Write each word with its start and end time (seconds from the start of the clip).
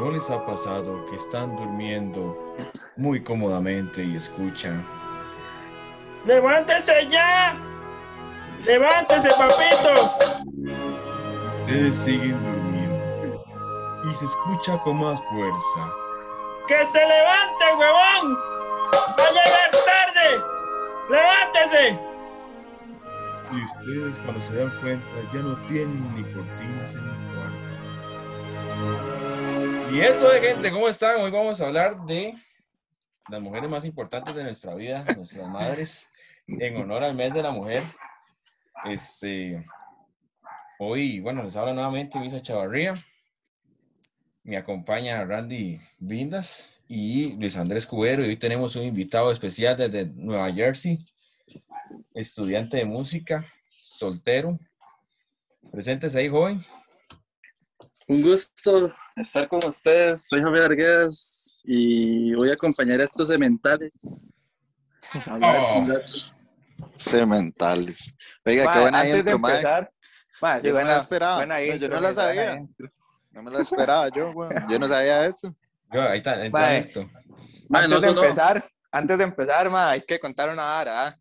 ¿No 0.00 0.10
les 0.10 0.30
ha 0.30 0.42
pasado 0.46 1.04
que 1.10 1.16
están 1.16 1.54
durmiendo 1.56 2.56
muy 2.96 3.22
cómodamente 3.22 4.02
y 4.02 4.16
escuchan? 4.16 4.82
¡Levántese 6.24 7.06
ya! 7.06 7.54
¡Levántese, 8.64 9.28
papito! 9.28 9.92
Ustedes 11.50 11.96
siguen 11.96 12.42
durmiendo 12.42 13.44
y 14.10 14.14
se 14.14 14.24
escucha 14.24 14.78
con 14.78 15.00
más 15.00 15.20
fuerza. 15.24 15.92
¡Que 16.66 16.82
se 16.86 16.98
levante, 16.98 17.64
huevón! 17.78 18.38
¡Va 19.18 19.22
a 19.22 19.30
llegar 19.32 19.70
tarde! 19.84 20.28
¡Levántese! 21.10 22.00
Y 23.52 23.64
ustedes 23.64 24.18
cuando 24.20 24.40
se 24.40 24.56
dan 24.56 24.80
cuenta 24.80 25.06
ya 25.34 25.40
no 25.40 25.58
tienen 25.66 26.09
Y 29.92 30.00
eso 30.00 30.28
de 30.28 30.40
gente, 30.40 30.70
¿cómo 30.70 30.88
están? 30.88 31.20
Hoy 31.20 31.32
vamos 31.32 31.60
a 31.60 31.66
hablar 31.66 32.06
de 32.06 32.34
las 33.28 33.40
mujeres 33.40 33.68
más 33.68 33.84
importantes 33.84 34.36
de 34.36 34.44
nuestra 34.44 34.74
vida, 34.76 35.04
nuestras 35.16 35.48
madres, 35.48 36.08
en 36.46 36.76
honor 36.76 37.02
al 37.02 37.16
mes 37.16 37.34
de 37.34 37.42
la 37.42 37.50
mujer. 37.50 37.82
Este, 38.84 39.66
hoy, 40.78 41.18
bueno, 41.18 41.42
les 41.42 41.56
habla 41.56 41.72
nuevamente 41.72 42.20
Luisa 42.20 42.40
Chavarría. 42.40 42.94
Me 44.44 44.56
acompaña 44.56 45.24
Randy 45.24 45.80
Vindas 45.98 46.78
y 46.86 47.32
Luis 47.32 47.56
Andrés 47.56 47.84
Cubero. 47.84 48.24
Y 48.24 48.28
hoy 48.28 48.36
tenemos 48.36 48.76
un 48.76 48.84
invitado 48.84 49.32
especial 49.32 49.76
desde 49.76 50.06
Nueva 50.06 50.52
Jersey, 50.52 50.98
estudiante 52.14 52.76
de 52.76 52.84
música, 52.84 53.44
soltero. 53.68 54.56
Presentes 55.72 56.14
ahí, 56.14 56.28
joven. 56.28 56.64
Un 58.10 58.22
gusto 58.22 58.92
estar 59.14 59.46
con 59.46 59.64
ustedes. 59.64 60.26
Soy 60.28 60.40
Javier 60.42 60.64
Arguedas 60.64 61.62
y 61.64 62.34
voy 62.34 62.50
a 62.50 62.54
acompañar 62.54 63.00
a 63.00 63.04
estos 63.04 63.28
sementales. 63.28 64.48
Oh. 65.30 65.86
Cementales. 66.96 68.12
Oiga, 68.44 68.64
Ma, 68.64 68.72
qué 68.72 68.80
buena 68.80 68.98
antes 68.98 69.12
de 69.12 69.18
intro, 69.20 69.38
mae. 69.38 69.50
empezar, 69.52 69.92
ma, 70.42 70.56
sí, 70.60 70.66
Yo 70.66 70.70
no 70.70 70.74
buena- 70.74 70.90
la 70.90 70.98
esperaba. 70.98 71.36
buena 71.36 71.54
No, 71.58 71.64
yo 71.64 71.72
intro, 71.74 71.88
no 71.94 72.00
la 72.00 72.12
sabía. 72.14 72.56
intro. 72.56 72.90
No 73.30 73.42
me 73.44 73.50
la 73.52 73.58
esperaba 73.60 74.08
yo, 74.08 74.32
güey. 74.32 74.50
Yo 74.68 74.78
no 74.80 74.88
sabía 74.88 75.24
eso. 75.26 75.54
Yo, 75.92 76.02
ahí 76.02 76.18
está, 76.18 76.44
entra 76.44 76.60
Mae. 76.60 76.78
Héctor. 76.78 77.08
Mae, 77.68 77.84
antes 77.84 78.00
no 78.00 78.00
de 78.00 78.08
empezar, 78.20 78.70
antes 78.90 79.18
de 79.18 79.24
empezar, 79.24 79.70
ma, 79.70 79.90
hay 79.90 80.00
que 80.02 80.18
contar 80.18 80.50
una 80.50 80.64
vara. 80.64 81.06
¿ah? 81.06 81.16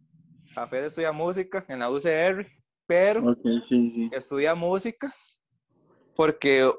Jafet 0.56 0.86
estudia 0.86 1.12
música 1.12 1.64
en 1.68 1.80
la 1.80 1.92
UCR, 1.92 2.48
pero 2.88 3.22
Ok, 3.30 3.42
sí, 3.70 3.92
sí. 3.92 4.09
estudia 4.12 4.56
música 4.56 5.14
porque 6.20 6.70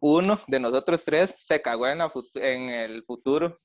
uno 0.00 0.40
de 0.48 0.58
nosotros 0.58 1.04
tres 1.04 1.36
se 1.38 1.62
cagó 1.62 1.86
en, 1.86 1.98
la 1.98 2.10
en 2.34 2.68
el 2.68 3.04
futuro 3.04 3.60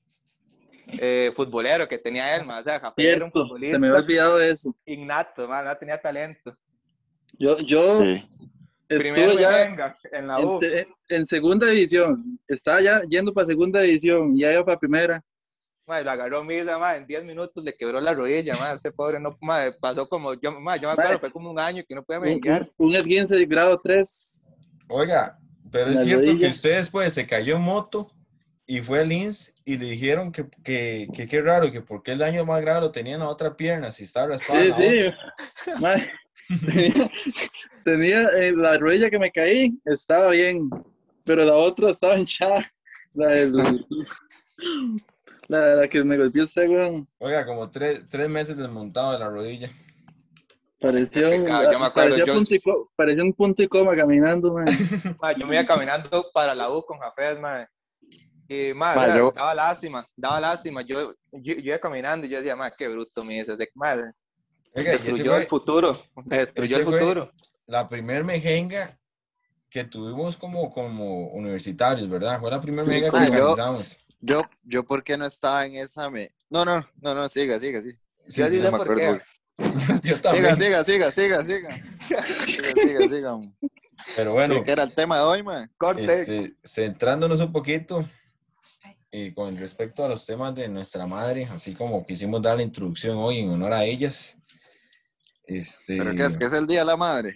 eh, 1.00 1.32
futbolero 1.34 1.88
que 1.88 1.98
tenía 1.98 2.36
él, 2.36 2.44
ma. 2.46 2.60
o 2.60 2.62
sea, 2.62 2.78
Jafet 2.78 3.04
era 3.04 3.24
un 3.24 3.32
Cierto, 3.32 3.42
futbolista 3.48 3.74
se 3.74 3.80
me 3.80 3.88
había 3.88 3.98
olvidado 4.00 4.36
de 4.36 4.50
eso. 4.50 4.76
innato, 4.86 5.48
ma, 5.48 5.60
no 5.64 5.76
tenía 5.76 6.00
talento. 6.00 6.56
Yo, 7.36 7.58
yo 7.58 8.00
Sí. 8.00 8.12
estuve 8.88 9.10
Primero 9.12 9.32
ya 9.40 9.50
venga, 9.50 9.96
en 10.12 10.26
la 10.28 10.38
U. 10.40 10.60
en, 10.62 10.86
en 11.08 11.26
segunda 11.26 11.66
división. 11.66 12.14
Estaba 12.46 12.80
ya 12.80 13.02
yendo 13.10 13.34
para 13.34 13.48
segunda 13.48 13.80
división 13.80 14.36
y 14.36 14.42
ya 14.42 14.52
iba 14.52 14.64
para 14.64 14.78
primera. 14.78 15.24
Madre, 15.88 16.04
lo 16.04 16.10
agarró 16.12 16.44
Misa, 16.44 16.78
madre, 16.78 16.98
en 16.98 17.06
10 17.08 17.24
minutos 17.24 17.64
le 17.64 17.74
quebró 17.74 18.00
la 18.00 18.14
rodilla, 18.14 18.54
madre, 18.60 18.76
ese 18.76 18.92
pobre 18.92 19.18
no, 19.18 19.36
madre, 19.40 19.72
pasó 19.80 20.08
como, 20.08 20.34
yo, 20.34 20.52
madre, 20.60 20.80
yo 20.82 20.86
me 20.88 20.92
acuerdo, 20.92 21.08
Madre. 21.10 21.18
fue 21.18 21.32
como 21.32 21.50
un 21.50 21.58
año 21.58 21.82
que 21.88 21.94
no 21.96 22.04
podía 22.04 22.20
Un, 22.20 22.24
menguear. 22.26 22.70
un, 22.76 22.90
un 22.90 22.94
esguince 22.94 23.34
de 23.34 23.46
grado 23.46 23.76
3. 23.82 24.37
Oiga, 24.88 25.38
pero 25.70 25.90
es 25.90 26.02
cierto 26.02 26.38
que 26.38 26.46
usted 26.48 26.76
después 26.76 27.12
se 27.12 27.26
cayó 27.26 27.56
en 27.56 27.62
moto 27.62 28.06
y 28.66 28.80
fue 28.80 29.00
al 29.00 29.10
INS 29.12 29.54
y 29.64 29.76
le 29.78 29.86
dijeron 29.86 30.32
que 30.32 30.46
que, 30.64 31.08
que 31.14 31.26
qué 31.26 31.40
raro, 31.40 31.70
que 31.72 31.80
porque 31.80 32.12
el 32.12 32.18
daño 32.18 32.44
más 32.44 32.60
grave 32.60 32.80
lo 32.80 32.90
tenía 32.92 33.14
en 33.14 33.20
la 33.20 33.28
otra 33.28 33.56
pierna, 33.56 33.92
si 33.92 34.04
estaba 34.04 34.28
raspado. 34.28 34.60
Sí, 34.62 34.72
sí. 34.72 35.04
Tenía 36.64 37.10
tenía, 37.84 38.22
eh, 38.28 38.52
la 38.56 38.78
rodilla 38.78 39.10
que 39.10 39.18
me 39.18 39.30
caí, 39.30 39.78
estaba 39.84 40.30
bien, 40.30 40.70
pero 41.24 41.44
la 41.44 41.54
otra 41.54 41.90
estaba 41.90 42.18
hinchada. 42.18 42.70
La, 43.14 43.28
del- 43.28 43.52
la, 45.48 45.74
la 45.76 45.88
que 45.88 46.02
me 46.04 46.16
golpeó 46.16 46.44
ese 46.44 46.66
weón. 46.68 47.06
Oiga, 47.18 47.44
como 47.44 47.70
tres, 47.70 48.00
tres 48.08 48.28
meses 48.30 48.56
desmontado 48.56 49.12
de 49.12 49.18
la 49.18 49.28
rodilla. 49.28 49.70
Pareció, 50.80 51.28
Pecado, 51.30 51.72
yo 51.72 51.78
me 51.80 51.86
acuerdo, 51.86 52.10
parecía, 52.10 52.24
yo- 52.26 52.34
punto 52.34 52.54
y 52.54 52.60
co- 52.60 52.90
parecía 52.94 53.24
un 53.24 53.32
punto 53.32 53.62
y 53.62 53.68
coma 53.68 53.96
caminando, 53.96 54.52
man. 54.52 54.66
Yo 55.36 55.46
me 55.46 55.54
iba 55.56 55.66
caminando 55.66 56.30
para 56.32 56.54
la 56.54 56.70
U 56.70 56.84
con 56.84 56.98
Jafet, 57.00 57.40
madre. 57.40 57.68
Y, 58.48 58.72
yo- 59.18 59.32
daba 59.34 59.54
lástima, 59.54 60.06
daba 60.16 60.40
lástima. 60.40 60.82
Yo, 60.82 61.12
yo, 61.32 61.54
yo 61.54 61.62
iba 61.62 61.78
caminando 61.78 62.26
y 62.26 62.30
yo 62.30 62.38
decía, 62.38 62.54
madre, 62.56 62.74
qué 62.78 62.88
bruto 62.88 63.24
me 63.24 63.40
ese- 63.40 63.52
Oiga, 64.74 64.92
destruyó 64.92 65.32
fue 65.32 65.40
el 65.42 65.48
futuro, 65.48 65.96
destruyó 66.24 66.76
el 66.76 66.84
futuro. 66.84 67.32
la 67.66 67.88
primer 67.88 68.22
mejenga 68.24 68.96
que 69.68 69.84
tuvimos 69.84 70.36
como, 70.36 70.72
como 70.72 71.28
universitarios, 71.32 72.08
¿verdad? 72.08 72.38
Fue 72.40 72.50
la 72.50 72.60
primera 72.60 72.84
Sí, 72.84 72.90
mejenga 72.90 73.10
que 73.10 73.32
yo- 73.32 73.50
organizamos. 73.50 73.98
Yo, 74.20 74.42
yo, 74.62 74.84
¿por 74.84 75.02
qué 75.04 75.16
no 75.18 75.26
estaba 75.26 75.64
en 75.66 75.74
esa? 75.76 76.08
Me... 76.10 76.30
No, 76.50 76.64
no, 76.64 76.86
no, 77.00 77.14
no, 77.14 77.28
siga, 77.28 77.58
siga. 77.58 77.82
Sí, 77.82 77.90
sí, 78.28 78.48
sí 78.48 78.58
me 78.58 78.68
acuerdo. 78.68 78.94
qué. 78.96 79.20
yo 80.02 80.16
Siga, 80.16 80.22
también. 80.22 80.56
siga, 80.56 80.84
siga, 80.84 81.10
siga, 81.10 81.44
siga. 81.44 81.70
Siga, 82.00 82.22
siga, 82.22 83.08
siga. 83.08 83.40
Pero 84.16 84.32
bueno, 84.32 84.62
¿Qué 84.62 84.70
era 84.70 84.84
el 84.84 84.94
tema 84.94 85.16
de 85.18 85.22
hoy, 85.24 85.42
man? 85.42 85.70
Corte, 85.76 86.04
este, 86.04 86.54
centrándonos 86.64 87.40
un 87.40 87.52
poquito 87.52 88.08
eh, 89.10 89.34
con 89.34 89.56
respecto 89.56 90.04
a 90.04 90.08
los 90.08 90.24
temas 90.24 90.54
de 90.54 90.68
nuestra 90.68 91.06
madre, 91.06 91.46
así 91.50 91.74
como 91.74 92.06
quisimos 92.06 92.40
dar 92.40 92.56
la 92.56 92.62
introducción 92.62 93.16
hoy 93.18 93.40
en 93.40 93.50
honor 93.50 93.72
a 93.72 93.84
ellas. 93.84 94.36
Este, 95.44 95.96
¿Pero 95.96 96.14
qué 96.14 96.24
es? 96.26 96.36
¿Que 96.36 96.44
es 96.44 96.52
el 96.52 96.66
Día 96.66 96.80
de 96.80 96.84
la 96.84 96.96
Madre? 96.96 97.34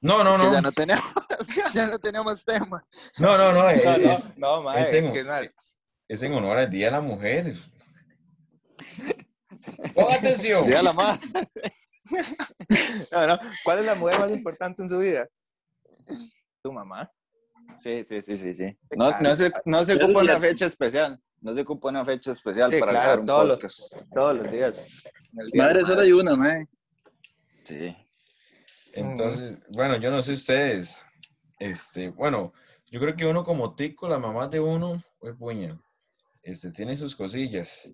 No, 0.00 0.24
no, 0.24 0.32
es 0.32 0.40
que 0.40 0.46
no. 0.46 0.52
ya 0.54 0.60
no 0.62 0.72
tenemos, 0.72 1.04
ya 1.74 1.86
no 1.86 1.98
tenemos 1.98 2.44
tema. 2.44 2.84
No, 3.18 3.36
no, 3.36 3.52
no. 3.52 3.62
no, 3.70 3.98
no, 3.98 4.12
Es, 4.12 4.36
no, 4.36 4.62
madre, 4.62 4.80
es 4.82 4.92
en- 4.94 5.12
es 6.08 6.22
en 6.22 6.32
honor 6.34 6.56
al 6.58 6.70
Día 6.70 6.86
de 6.86 6.92
la 6.92 7.00
Mujer. 7.02 7.54
Ponga 9.94 10.14
atención. 10.16 10.66
De 10.66 10.82
la 10.82 10.92
Madre. 10.92 11.20
no, 13.12 13.26
no, 13.26 13.38
¿cuál 13.64 13.78
es 13.80 13.86
la 13.86 13.94
mujer 13.94 14.18
más 14.20 14.30
importante 14.30 14.82
en 14.82 14.88
su 14.88 14.98
vida? 14.98 15.28
Tu 16.62 16.72
mamá. 16.72 17.10
Sí, 17.76 18.04
sí, 18.04 18.20
sí, 18.22 18.36
sí, 18.36 18.54
sí. 18.54 18.76
No, 18.90 19.08
Claro. 19.08 19.22
no 19.22 19.36
se, 19.36 19.52
no 19.64 19.84
se 19.84 19.94
ocupa 19.94 20.22
ya- 20.24 20.32
una 20.36 20.40
fecha 20.40 20.66
especial. 20.66 21.20
No 21.40 21.52
se 21.54 21.60
ocupa 21.62 21.88
una 21.90 22.04
fecha 22.04 22.30
especial 22.32 22.70
Sí, 22.72 22.78
para 22.80 22.92
claro, 22.92 23.04
grabar 23.04 23.20
un 23.20 23.26
todos 23.26 23.48
los-. 23.48 23.96
Todos 24.14 24.36
los 24.36 24.50
días. 24.52 24.82
Día 25.52 25.62
Madre, 25.64 25.84
solo 25.84 26.00
hay 26.00 26.12
una, 26.12 26.36
man. 26.36 26.68
Sí. 27.64 27.96
Entonces, 28.94 29.58
bueno, 29.74 29.96
yo 29.96 30.10
no 30.10 30.22
sé 30.22 30.34
ustedes. 30.34 31.04
Este, 31.58 32.08
bueno, 32.10 32.52
yo 32.86 33.00
creo 33.00 33.16
que 33.16 33.26
uno 33.26 33.44
como 33.44 33.74
tico, 33.74 34.08
la 34.08 34.18
mamá 34.18 34.46
de 34.48 34.60
uno, 34.60 35.02
pues 35.18 35.34
puña, 35.36 35.68
este, 36.42 36.70
tiene 36.70 36.96
sus 36.96 37.16
cosillas. 37.16 37.90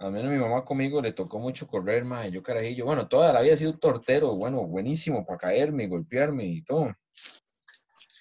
A 0.00 0.10
menos 0.10 0.30
mi 0.30 0.38
mamá 0.38 0.64
conmigo 0.64 1.02
le 1.02 1.12
tocó 1.12 1.40
mucho 1.40 1.66
correr, 1.66 2.04
más 2.04 2.30
yo 2.30 2.40
carajillo. 2.42 2.84
Bueno, 2.84 3.08
toda 3.08 3.32
la 3.32 3.42
vida 3.42 3.54
he 3.54 3.56
sido 3.56 3.72
un 3.72 3.80
tortero, 3.80 4.34
bueno, 4.36 4.64
buenísimo 4.64 5.26
para 5.26 5.38
caerme, 5.38 5.88
golpearme 5.88 6.46
y 6.46 6.62
todo. 6.62 6.94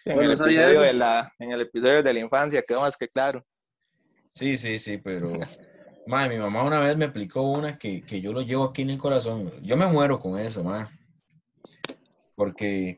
En, 0.05 0.15
Bueno, 0.15 0.31
el 0.31 0.31
episodio 0.31 0.69
eso. 0.71 0.81
de 0.81 0.93
la, 0.93 1.31
en 1.37 1.51
el 1.51 1.61
episodio 1.61 2.01
de 2.01 2.13
la 2.13 2.19
infancia, 2.19 2.63
quedó 2.67 2.81
más 2.81 2.97
que 2.97 3.07
claro. 3.07 3.45
Sí, 4.29 4.57
sí, 4.57 4.79
sí, 4.79 4.97
pero, 4.97 5.27
madre, 6.07 6.29
mi 6.35 6.41
mamá 6.41 6.63
una 6.63 6.79
vez 6.79 6.97
me 6.97 7.05
aplicó 7.05 7.43
una 7.43 7.77
que, 7.77 8.01
que 8.01 8.21
yo 8.21 8.33
lo 8.33 8.41
llevo 8.41 8.63
aquí 8.63 8.81
en 8.81 8.89
el 8.89 8.97
corazón. 8.97 9.53
Yo 9.61 9.77
me 9.77 9.85
muero 9.85 10.19
con 10.19 10.39
eso, 10.39 10.63
madre. 10.63 10.87
Porque 12.35 12.97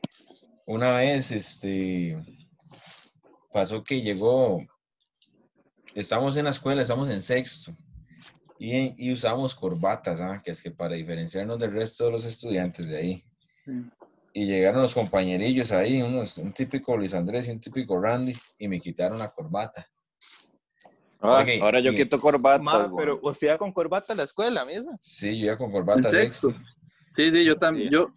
una 0.64 0.96
vez, 0.96 1.32
este, 1.32 2.16
pasó 3.52 3.84
que 3.84 4.00
llegó, 4.00 4.64
estamos 5.94 6.36
en 6.38 6.44
la 6.44 6.50
escuela, 6.50 6.80
estamos 6.80 7.10
en 7.10 7.20
sexto, 7.20 7.76
y, 8.62 9.06
y 9.08 9.10
usamos 9.10 9.54
corbatas, 9.54 10.20
¿ah? 10.20 10.42
que 10.44 10.50
es 10.50 10.62
que 10.62 10.70
para 10.70 10.94
diferenciarnos 10.94 11.58
del 11.58 11.72
resto 11.72 12.04
de 12.04 12.10
los 12.12 12.26
estudiantes 12.26 12.86
de 12.86 12.96
ahí. 12.98 13.24
Sí. 13.64 13.72
Y 14.34 14.44
llegaron 14.46 14.82
los 14.82 14.92
compañerillos 14.92 15.72
ahí, 15.72 16.02
unos, 16.02 16.36
un 16.36 16.52
típico 16.52 16.94
Luis 16.94 17.14
Andrés 17.14 17.48
y 17.48 17.52
un 17.52 17.60
típico 17.60 17.98
Randy, 17.98 18.34
y 18.58 18.68
me 18.68 18.78
quitaron 18.78 19.18
la 19.18 19.30
corbata. 19.30 19.88
Ah, 21.22 21.44
ahora 21.62 21.80
yo 21.80 21.90
y- 21.92 21.96
quito 21.96 22.20
corbatas. 22.20 22.62
Ma, 22.62 22.92
pero 22.96 23.18
usted 23.22 23.46
iba 23.46 23.56
con 23.58 23.72
corbata 23.72 24.12
a 24.12 24.16
la 24.16 24.24
escuela, 24.24 24.64
misa. 24.66 24.90
Sí, 25.00 25.38
yo 25.38 25.46
iba 25.46 25.56
con 25.58 25.72
corbata 25.72 26.10
sexto. 26.10 26.52
Sí, 27.16 27.30
sí, 27.30 27.44
yo 27.44 27.56
también. 27.56 27.90
Yo, 27.90 28.12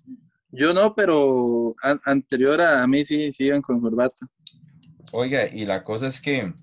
yo 0.51 0.73
no, 0.73 0.93
pero 0.93 1.73
an- 1.81 1.99
anterior 2.05 2.59
a, 2.61 2.83
a 2.83 2.87
mí 2.87 3.03
sí, 3.05 3.31
sí 3.31 3.45
iban 3.45 3.61
con 3.61 3.79
corbata. 3.81 4.27
Oiga, 5.13 5.47
y 5.47 5.65
la 5.65 5.83
cosa 5.85 6.07
es 6.07 6.19
que 6.19 6.53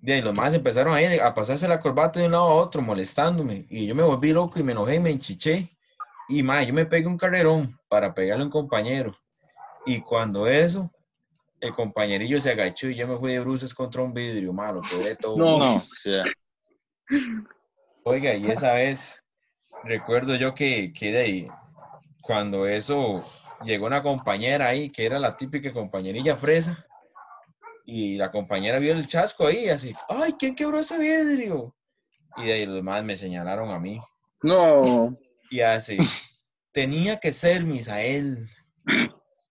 de 0.00 0.14
ahí 0.14 0.22
los 0.22 0.36
más 0.36 0.54
empezaron 0.54 0.94
ahí 0.94 1.18
a 1.18 1.34
pasarse 1.34 1.68
la 1.68 1.80
corbata 1.80 2.20
de 2.20 2.26
un 2.26 2.32
lado 2.32 2.44
a 2.44 2.54
otro, 2.54 2.80
molestándome. 2.82 3.66
Y 3.68 3.86
yo 3.86 3.94
me 3.94 4.02
volví 4.02 4.32
loco 4.32 4.58
y 4.58 4.62
me 4.62 4.72
enojé 4.72 4.96
y 4.96 5.00
me 5.00 5.10
enchiché. 5.10 5.68
Y 6.28 6.42
más, 6.42 6.66
yo 6.66 6.72
me 6.72 6.86
pegué 6.86 7.06
un 7.06 7.18
carrerón 7.18 7.76
para 7.88 8.14
pegarle 8.14 8.42
a 8.42 8.46
un 8.46 8.52
compañero. 8.52 9.10
Y 9.84 10.00
cuando 10.00 10.46
eso, 10.46 10.90
el 11.60 11.74
compañerillo 11.74 12.40
se 12.40 12.50
agachó 12.50 12.88
y 12.88 12.94
yo 12.94 13.06
me 13.06 13.18
fui 13.18 13.32
de 13.32 13.40
bruces 13.40 13.74
contra 13.74 14.02
un 14.02 14.14
vidrio, 14.14 14.52
malo, 14.52 14.80
quebré 14.80 15.16
todo. 15.16 15.36
No. 15.36 15.58
No, 15.58 15.76
o 15.76 15.80
sea, 15.80 16.24
Oiga, 18.04 18.34
y 18.34 18.46
esa 18.46 18.72
vez 18.74 19.22
recuerdo 19.84 20.36
yo 20.36 20.54
que, 20.54 20.92
que 20.92 21.12
de 21.12 21.18
ahí, 21.18 21.48
cuando 22.22 22.66
eso 22.66 23.24
llegó 23.64 23.86
una 23.86 24.02
compañera 24.02 24.68
ahí, 24.68 24.88
que 24.88 25.04
era 25.04 25.18
la 25.18 25.36
típica 25.36 25.72
compañerilla 25.72 26.36
fresa, 26.36 26.86
y 27.90 28.16
la 28.16 28.30
compañera 28.30 28.78
vio 28.78 28.92
el 28.92 29.06
chasco 29.08 29.48
ahí, 29.48 29.68
así, 29.68 29.92
¡ay, 30.08 30.34
quién 30.38 30.54
quebró 30.54 30.78
ese 30.78 30.96
vidrio! 30.96 31.74
Y 32.36 32.44
de 32.46 32.52
ahí 32.52 32.66
los 32.66 32.84
más 32.84 33.02
me 33.02 33.16
señalaron 33.16 33.70
a 33.70 33.80
mí, 33.80 34.00
No. 34.42 35.18
y 35.50 35.60
así, 35.60 35.98
tenía 36.72 37.18
que 37.18 37.32
ser 37.32 37.64
Misael. 37.64 38.46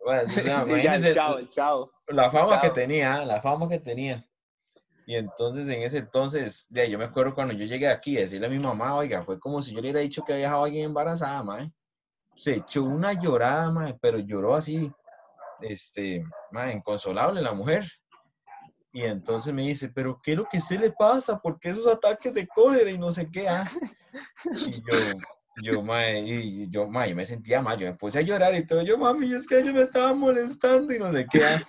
Bueno, 0.06 0.24
o 0.24 0.28
sea, 0.30 0.62
el 0.96 1.14
chavo, 1.14 1.38
el 1.38 1.50
chavo. 1.50 1.92
la 2.08 2.32
fama 2.32 2.62
que 2.62 2.70
tenía, 2.70 3.26
la 3.26 3.42
fama 3.42 3.68
que 3.68 3.80
tenía. 3.80 4.26
Y 5.06 5.16
entonces, 5.16 5.68
en 5.68 5.82
ese 5.84 5.98
entonces, 5.98 6.68
ya, 6.70 6.86
yo 6.86 6.98
me 6.98 7.06
acuerdo 7.06 7.34
cuando 7.34 7.54
yo 7.54 7.66
llegué 7.66 7.90
aquí 7.90 8.16
a 8.18 8.22
decirle 8.22 8.48
a 8.48 8.50
mi 8.50 8.60
mamá, 8.60 8.96
oiga, 8.96 9.24
fue 9.26 9.38
como 9.38 9.62
si 9.62 9.72
yo 9.72 9.82
le 9.82 9.88
hubiera 9.90 10.00
dicho 10.00 10.24
que 10.24 10.32
había 10.34 10.46
dejado 10.46 10.64
a 10.64 10.66
alguien 10.68 10.86
embarazada, 10.86 11.44
mae. 11.44 11.72
Se 12.36 12.56
echó 12.56 12.84
una 12.84 13.12
llorada, 13.14 13.70
mae, 13.70 13.96
pero 14.00 14.20
lloró 14.20 14.56
así, 14.56 14.90
este, 15.62 16.24
mae, 16.52 16.72
inconsolable 16.74 17.42
la 17.42 17.54
mujer. 17.54 17.84
Y 18.92 19.04
entonces 19.04 19.54
me 19.54 19.64
dice, 19.64 19.90
pero 19.90 20.20
¿qué 20.22 20.32
es 20.32 20.38
lo 20.38 20.46
que 20.48 20.58
usted 20.58 20.80
le 20.80 20.92
pasa? 20.92 21.40
¿Por 21.40 21.60
qué 21.60 21.70
esos 21.70 21.86
ataques 21.88 22.34
de 22.34 22.48
cólera 22.48 22.90
y 22.90 22.98
no 22.98 23.12
sé 23.12 23.30
qué? 23.32 23.48
ah?" 23.48 23.64
Y 24.52 24.82
yo, 24.82 24.96
yo, 25.62 25.82
mae, 25.84 26.22
y 26.22 26.70
yo, 26.70 26.88
mae, 26.88 27.10
yo 27.12 27.16
me 27.16 27.26
sentía 27.26 27.62
mal, 27.62 27.78
yo 27.78 27.88
me 27.88 27.96
puse 27.96 28.18
a 28.18 28.22
llorar 28.22 28.56
y 28.56 28.66
todo, 28.66 28.82
yo, 28.82 28.98
mami, 28.98 29.32
es 29.34 29.46
que 29.46 29.64
yo 29.64 29.72
me 29.74 29.82
estaba 29.84 30.14
molestando 30.14 30.92
y 30.94 31.00
no 31.00 31.12
sé 31.12 31.28
qué. 31.30 31.44
ah". 31.46 31.64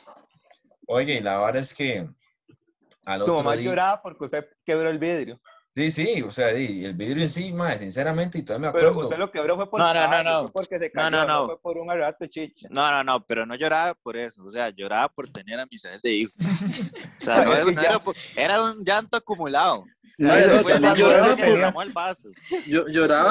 Oye, 0.87 1.15
y 1.17 1.21
la 1.21 1.39
verdad 1.39 1.57
es 1.61 1.75
que 1.75 2.09
al 3.05 3.21
Su 3.23 3.33
otro 3.33 3.45
mamá 3.45 3.57
día- 3.57 3.71
lloraba 3.71 4.03
porque 4.03 4.25
usted 4.25 4.47
quebró 4.65 4.89
el 4.89 4.99
vidrio. 4.99 5.41
Sí, 5.77 5.91
sí, 5.93 6.23
o 6.23 6.31
sea, 6.31 6.53
y 6.59 6.85
el 6.85 6.95
vidrio 6.95 7.23
en 7.23 7.31
sí, 7.31 7.55
sinceramente, 7.79 8.39
y 8.39 8.43
todavía 8.43 8.69
me 8.69 8.73
Pero 8.73 8.89
acuerdo. 8.89 9.09
usted 9.09 9.19
lo 9.21 9.31
quebró 9.31 9.55
fue 9.57 9.71
por 9.71 9.79
No, 9.81 9.95
no, 9.95 10.09
no, 10.09 10.21
no. 10.21 10.41
fue 10.49 10.53
porque 10.65 10.79
se 10.81 10.87
No, 10.87 11.03
cayó, 11.03 11.11
no, 11.11 11.25
no. 11.27 11.47
fue 11.47 11.61
por 11.61 11.79
un 11.79 11.89
arrato 11.91 12.27
chicha. 12.27 12.67
no, 12.71 12.91
no, 12.91 13.05
no, 13.05 13.25
pero 13.25 13.47
no 13.47 13.55
lloraba 13.55 13.95
por 13.95 14.17
eso, 14.17 14.43
o 14.45 14.51
sea, 14.51 14.71
lloraba 14.71 15.09
por 15.09 15.31
tener 15.31 15.61
a 15.61 15.67
Misael 15.71 16.01
de 16.01 16.13
hijo. 16.13 16.33
O 17.21 17.25
sea, 17.25 17.45
no, 17.45 17.71
no 17.71 17.81
era, 17.81 17.99
por- 18.03 18.17
era 18.35 18.63
un 18.65 18.85
llanto 18.85 19.17
acumulado. 19.17 19.83
O 19.83 19.87
sea, 20.17 20.27
No, 20.27 20.35
eso 20.35 20.55
no, 20.57 20.63
fue 20.63 20.73
también 20.73 20.93
la 20.93 20.95
lloraba 20.99 21.37
por- 21.37 21.47
derramó 21.47 21.83
el 21.83 21.93
vaso. 21.93 22.29
Yo, 22.67 22.85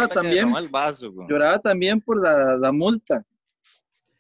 también, 0.07 0.56
el 0.57 0.69
vaso, 0.69 1.13
lloraba 1.27 1.59
también 1.59 2.00
por 2.00 2.24
la, 2.24 2.57
la 2.57 2.71
multa 2.71 3.21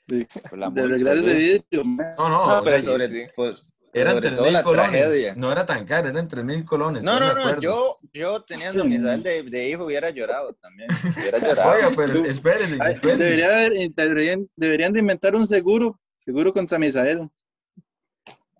de, 0.07 0.27
por 0.49 0.59
la 0.59 0.65
de 0.69 0.81
multa, 0.81 0.83
arreglar 0.83 1.17
ese 1.17 1.29
güey. 1.33 1.39
vidrio. 1.71 1.83
No, 2.17 2.29
no, 2.29 2.47
No, 2.57 2.63
pero 2.63 2.81
sea, 2.81 2.91
sobre, 2.91 3.07
sí. 3.07 3.31
pues, 3.35 3.71
eran 3.93 4.19
tres 4.19 4.39
mil 4.39 4.61
colones. 4.63 4.91
tragedia. 4.91 5.35
No 5.35 5.51
era 5.51 5.65
tan 5.65 5.85
caro, 5.85 6.09
eran 6.09 6.27
tres 6.27 6.43
mil 6.43 6.63
colones. 6.65 7.03
No, 7.03 7.19
no, 7.19 7.33
no, 7.33 7.59
yo, 7.59 7.97
yo 8.13 8.41
teniendo 8.41 8.83
a 8.83 8.85
Misael 8.85 9.23
de, 9.23 9.43
de 9.43 9.69
hijo 9.69 9.85
hubiera 9.85 10.09
llorado 10.09 10.53
también. 10.53 10.89
Hubiera 11.17 11.39
llorado. 11.47 11.71
Oiga, 11.71 11.91
pero 11.95 12.13
Ay, 12.23 12.29
espérese. 12.29 12.77
Debería 13.01 13.47
haber- 13.47 13.91
deberían, 13.95 14.49
deberían 14.55 14.93
de 14.93 14.99
inventar 14.99 15.35
un 15.35 15.47
seguro, 15.47 15.99
seguro 16.17 16.53
contra 16.53 16.77
Misael. 16.77 17.29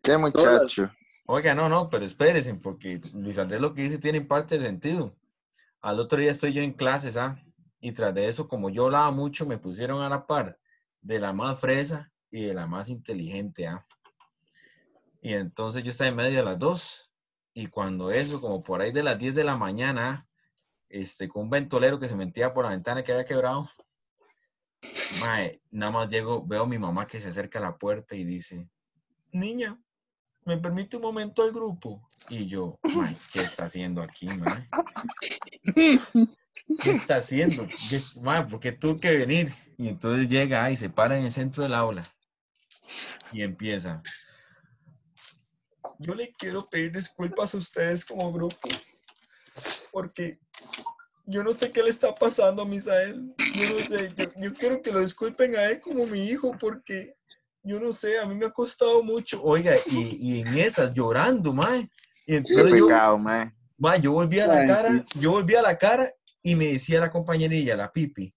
Qué 0.02 0.18
muchacho. 0.18 0.90
Oiga, 1.26 1.54
no, 1.54 1.70
no, 1.70 1.90
pero 1.90 2.06
espérense, 2.06 2.56
porque 2.56 3.00
Luis 3.14 3.38
Andrés 3.38 3.62
lo 3.62 3.74
que 3.74 3.84
dice 3.84 4.00
tiene 4.00 4.22
parte 4.22 4.58
de 4.58 4.66
sentido. 4.66 5.16
Al 5.82 6.00
otro 6.00 6.20
día 6.20 6.32
estoy 6.32 6.54
yo 6.54 6.62
en 6.62 6.74
clases, 6.74 7.18
¿ah? 7.18 7.40
Y 7.80 7.92
tras 7.92 8.14
de 8.14 8.28
eso, 8.28 8.48
como 8.48 8.70
yo 8.70 8.86
hablaba 8.86 9.12
mucho, 9.12 9.46
me 9.46 9.58
pusieron 9.58 10.02
a 10.02 10.10
la 10.10 10.26
par 10.26 10.58
de 11.02 11.20
la 11.20 11.32
más 11.32 11.60
fresa 11.60 12.12
y 12.32 12.46
de 12.46 12.54
la 12.54 12.66
más 12.68 12.90
inteligente, 12.90 13.68
¿ah? 13.68 13.86
Y 15.22 15.34
entonces 15.34 15.84
yo 15.84 15.92
estaba 15.92 16.10
en 16.10 16.16
medio 16.16 16.38
de 16.38 16.44
las 16.44 16.60
dos. 16.60 17.12
Y 17.54 17.68
cuando 17.68 18.12
eso, 18.12 18.40
como 18.40 18.62
por 18.62 18.82
ahí 18.82 18.92
de 18.92 19.04
las 19.04 19.18
10 19.18 19.36
de 19.36 19.44
la 19.44 19.58
mañana, 19.58 20.28
este, 20.88 21.28
con 21.28 21.44
un 21.44 21.50
ventolero 21.50 22.00
que 22.00 22.08
se 22.08 22.16
metía 22.16 22.54
por 22.54 22.66
la 22.66 22.72
ventana 22.72 23.04
que 23.04 23.12
había 23.12 23.26
quebrado, 23.26 23.70
mae, 25.22 25.62
nada 25.72 25.92
más 25.92 26.10
llego, 26.10 26.46
veo 26.46 26.64
a 26.64 26.68
mi 26.68 26.78
mamá 26.78 27.06
que 27.06 27.20
se 27.20 27.30
acerca 27.30 27.60
a 27.60 27.64
la 27.64 27.78
puerta 27.78 28.16
y 28.16 28.24
dice, 28.24 28.70
niña, 29.32 29.78
¿me 30.46 30.58
permite 30.58 30.96
un 30.96 31.04
momento 31.04 31.44
al 31.44 31.52
grupo? 31.52 32.08
Y 32.30 32.48
yo, 32.48 32.80
"Mae, 32.96 33.16
¿qué 33.32 33.42
está 33.42 33.66
haciendo 33.66 34.02
aquí, 34.02 34.28
mae? 34.28 34.68
¿Qué 36.82 36.92
está 36.92 37.18
haciendo? 37.18 37.68
¿Qué 37.90 38.00
mae, 38.22 38.46
¿por 38.46 38.60
qué 38.60 38.72
tuvo 38.72 39.00
que 39.00 39.18
venir? 39.18 39.52
Y 39.78 39.88
entonces 39.88 40.30
llega 40.30 40.70
y 40.72 40.76
se 40.76 40.90
para 40.90 41.18
en 41.18 41.26
el 41.26 41.32
centro 41.32 41.64
del 41.64 41.74
aula 41.74 42.04
y 43.32 43.42
empieza. 43.42 44.02
Yo 46.00 46.16
le 46.16 46.34
quiero 46.34 46.68
pedir 46.68 46.94
disculpas 46.94 47.54
a 47.54 47.58
ustedes 47.58 48.06
como 48.06 48.32
grupo 48.32 48.70
porque 49.92 50.40
yo 51.26 51.44
no 51.44 51.54
sé 51.54 51.72
qué 51.72 51.84
le 51.84 51.90
está 51.90 52.16
pasando 52.16 52.64
a 52.64 52.66
Misael. 52.66 53.36
Yo 53.56 53.70
no 53.74 53.86
sé, 53.86 54.14
yo, 54.16 54.26
yo 54.38 54.54
quiero 54.54 54.82
que 54.82 54.92
lo 54.92 55.02
disculpen 55.02 55.56
a 55.56 55.66
él 55.66 55.80
como 55.82 56.06
mi 56.08 56.26
hijo 56.28 56.56
porque 56.60 57.16
yo 57.64 57.80
no 57.80 57.92
sé, 57.92 58.18
a 58.18 58.26
mí 58.26 58.34
me 58.34 58.46
ha 58.46 58.52
costado 58.52 59.04
mucho. 59.04 59.44
Oiga, 59.44 59.76
y, 59.86 60.18
y 60.22 60.42
en 60.42 60.58
esas, 60.58 60.94
llorando, 60.94 61.54
mae. 61.54 61.82
Y 62.26 62.32
Qué 62.32 62.38
entonces 62.38 62.80
yo, 62.80 62.88
pecado, 62.88 63.18
man. 63.20 63.56
mae, 63.78 64.00
yo 64.00 64.14
volví 64.14 64.40
a 64.40 64.48
la 64.48 64.66
cara, 64.66 65.04
yo 65.16 65.32
volví 65.32 65.56
a 65.56 65.62
la 65.62 65.78
cara 65.78 66.12
y 66.42 66.56
me 66.56 66.68
decía 66.70 67.00
la 67.02 67.12
compañerilla, 67.12 67.76
la 67.76 67.92
pipi, 67.92 68.34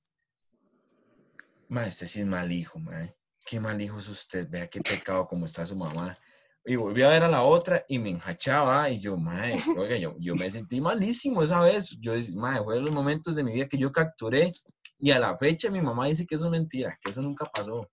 mae, 1.69 1.89
usted 1.89 2.07
sí 2.07 2.21
es 2.21 2.27
mal 2.27 2.51
hijo, 2.51 2.79
mae. 2.79 3.15
Qué 3.47 3.61
mal 3.61 3.81
hijo 3.81 3.99
es 3.99 4.09
usted, 4.09 4.49
vea 4.49 4.69
qué 4.69 4.81
pecado 4.81 5.27
como 5.27 5.47
está 5.47 5.65
su 5.65 5.77
mamá. 5.77 6.19
Y 6.65 6.77
volví 6.77 7.03
a 7.03 7.09
ver 7.09 7.25
a 7.25 7.29
la 7.29 7.43
otra 7.43 7.85
y 7.89 7.99
me 7.99 8.11
enjachaba 8.11 8.89
y 8.89 9.01
yo, 9.01 9.17
mae, 9.17 9.55
oiga, 9.79 9.97
yo, 9.97 10.15
yo 10.21 10.35
me 10.37 10.51
sentí 10.51 10.81
malísimo 10.81 11.43
esa 11.43 11.61
vez. 11.61 11.97
Yo, 12.01 12.13
decía, 12.13 12.37
mae, 12.37 12.63
fue 12.63 12.77
de 12.77 12.83
los 12.83 12.93
momentos 12.93 13.35
de 13.35 13.43
mi 13.43 13.53
vida 13.53 13.67
que 13.69 13.79
yo 13.79 13.91
capturé 13.91 14.51
y 14.99 15.11
a 15.11 15.19
la 15.19 15.37
fecha 15.37 15.71
mi 15.71 15.81
mamá 15.81 16.07
dice 16.07 16.25
que 16.25 16.37
eso 16.37 16.45
es 16.47 16.51
mentira, 16.53 16.95
que 17.03 17.11
eso 17.11 17.21
nunca 17.21 17.47
pasó. 17.53 17.89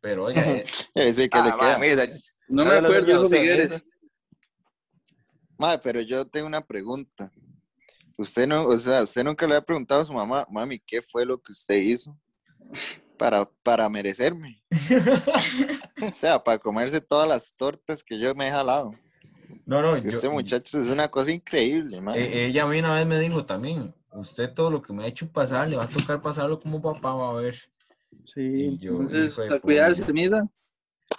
Pero 0.00 0.24
oiga, 0.24 0.42
eh, 0.46 0.64
Ese 0.94 1.28
que 1.28 1.38
le 1.42 1.50
Ah, 1.60 1.78
queda. 1.80 2.06
No 2.48 2.64
me 2.64 2.70
no 2.80 2.88
acuerdo, 2.88 3.28
Figueres. 3.28 3.68
mira. 3.70 3.82
Madre, 5.56 5.80
pero 5.82 6.00
yo 6.00 6.24
tengo 6.26 6.46
una 6.46 6.60
pregunta. 6.64 7.30
Usted 8.16 8.46
no, 8.48 8.64
o 8.66 8.76
sea, 8.78 9.02
usted 9.02 9.22
nunca 9.22 9.46
le 9.46 9.54
ha 9.56 9.60
preguntado 9.60 10.00
a 10.00 10.04
su 10.04 10.12
mamá, 10.12 10.46
mami, 10.50 10.80
¿qué 10.80 11.02
fue 11.02 11.24
lo 11.24 11.40
que 11.40 11.52
usted 11.52 11.76
hizo 11.76 12.18
para, 13.18 13.44
para 13.62 13.88
merecerme? 13.90 14.62
O 16.08 16.12
sea, 16.12 16.38
para 16.42 16.58
comerse 16.58 17.00
todas 17.00 17.28
las 17.28 17.52
tortas 17.56 18.04
que 18.04 18.18
yo 18.18 18.32
me 18.34 18.46
he 18.46 18.50
jalado. 18.50 18.92
no, 19.66 19.82
no, 19.82 19.96
yo- 19.98 20.08
Este 20.10 20.28
muchacho 20.28 20.80
es 20.80 20.88
una 20.88 21.08
cosa 21.08 21.32
increíble, 21.32 22.00
man. 22.00 22.14
Eh, 22.16 22.46
ella 22.46 22.62
a 22.62 22.66
mí 22.66 22.78
una 22.78 22.94
vez 22.94 23.04
me 23.04 23.18
dijo 23.18 23.44
también, 23.44 23.92
usted 24.12 24.54
todo 24.54 24.70
lo 24.70 24.80
que 24.80 24.92
me 24.92 25.04
ha 25.04 25.06
hecho 25.08 25.28
pasar, 25.30 25.68
le 25.68 25.76
va 25.76 25.84
a 25.84 25.88
tocar 25.88 26.22
pasarlo 26.22 26.60
como 26.60 26.80
papá, 26.80 27.12
va 27.14 27.30
a 27.30 27.32
ver. 27.42 27.56
Sí, 28.22 28.78
yo, 28.78 28.92
entonces, 28.92 29.32
hijo 29.32 29.42
de 29.42 29.54
a 29.56 29.60
cuidarse, 29.60 30.12
misa. 30.12 30.42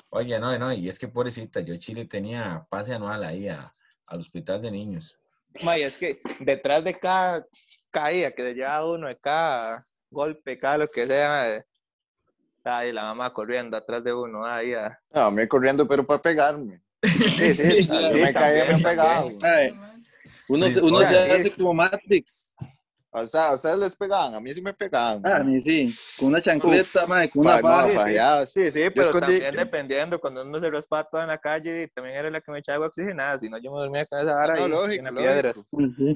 Oye, 0.10 0.39
no, 0.39 0.58
no, 0.58 0.72
y 0.74 0.88
es 0.88 0.98
que 0.98 1.08
pobrecita, 1.10 1.60
yo 1.60 1.74
en 1.74 1.79
Chile 1.79 2.06
tenía 2.06 2.65
pase 2.70 2.94
anual 2.94 3.24
ahí 3.24 3.48
a- 3.50 3.72
al 4.08 4.20
hospital 4.22 4.62
de 4.62 4.72
niños. 4.72 5.20
Ma, 5.65 5.77
y 5.77 5.82
es 5.82 5.98
que 5.98 6.22
detrás 6.39 6.84
de 6.86 6.98
cada 6.98 7.46
caída 7.91 8.32
que 8.32 8.44
le 8.44 8.53
lleva 8.53 8.86
uno, 8.86 9.08
de 9.08 9.18
cada 9.20 9.86
golpe, 10.10 10.58
cada 10.58 10.77
lo 10.79 10.88
que 10.88 11.06
sea, 11.06 11.65
está 12.69 12.77
ahí 12.79 12.91
la 12.93 13.03
mamá 13.03 13.33
corriendo 13.33 13.75
atrás 13.75 14.03
de 14.03 14.13
uno, 14.13 14.45
ahí 14.45 14.73
a... 14.73 14.97
No, 15.13 15.31
me 15.31 15.47
corriendo, 15.47 15.88
pero 15.88 16.05
para 16.05 16.21
pegarme. 16.21 16.81
Sí, 17.01 17.53
sí, 17.53 17.88
Yo 17.88 17.93
me 18.17 18.33
también, 18.33 18.65
caí, 18.65 18.73
me 18.75 18.79
pegaba. 18.83 19.31
Ay, 19.41 19.71
uno, 20.47 20.69
se- 20.69 20.81
uno 20.81 20.99
se 20.99 21.07
sí. 21.07 21.31
hace 21.31 21.55
como 21.55 21.73
Matrix. 21.73 22.55
O 23.11 23.25
sea, 23.25 23.47
a 23.47 23.53
ustedes 23.55 23.79
les 23.79 23.95
pegaban, 23.95 24.35
a 24.35 24.39
mí 24.39 24.53
sí 24.53 24.61
me 24.61 24.73
pegaban. 24.73 25.21
Ah, 25.25 25.38
a 25.38 25.43
mí 25.43 25.57
sí. 25.59 25.91
Con 26.19 26.27
una 26.27 26.41
chancleta, 26.41 27.07
mae, 27.07 27.29
con 27.31 27.41
una 27.45 27.57
Fa- 27.57 27.61
no, 27.61 27.89
faja. 27.93 28.45
sí, 28.45 28.53
sí. 28.53 28.71
Sí, 28.71 28.71
sí, 28.83 28.89
pero 28.93 29.09
escondí- 29.09 29.19
también 29.39 29.55
dependiendo, 29.55 30.19
cuando 30.19 30.43
uno 30.43 30.59
se 30.59 30.69
raspaba 30.69 31.05
todo 31.09 31.21
en 31.21 31.27
la 31.29 31.38
calle, 31.39 31.88
también 31.95 32.17
era 32.17 32.29
la 32.29 32.41
que 32.41 32.51
me 32.51 32.59
echaba 32.59 32.75
agua 32.75 32.88
oxigenada, 32.88 33.39
si 33.39 33.49
no 33.49 33.57
yo 33.57 33.71
me 33.71 33.79
dormía 33.79 34.05
con 34.05 34.19
esa 34.19 34.35
vara 34.35 34.55
no, 34.57 34.67
y 34.67 34.69
lógico, 34.69 35.03
lógico. 35.05 35.21
piedras. 35.21 35.67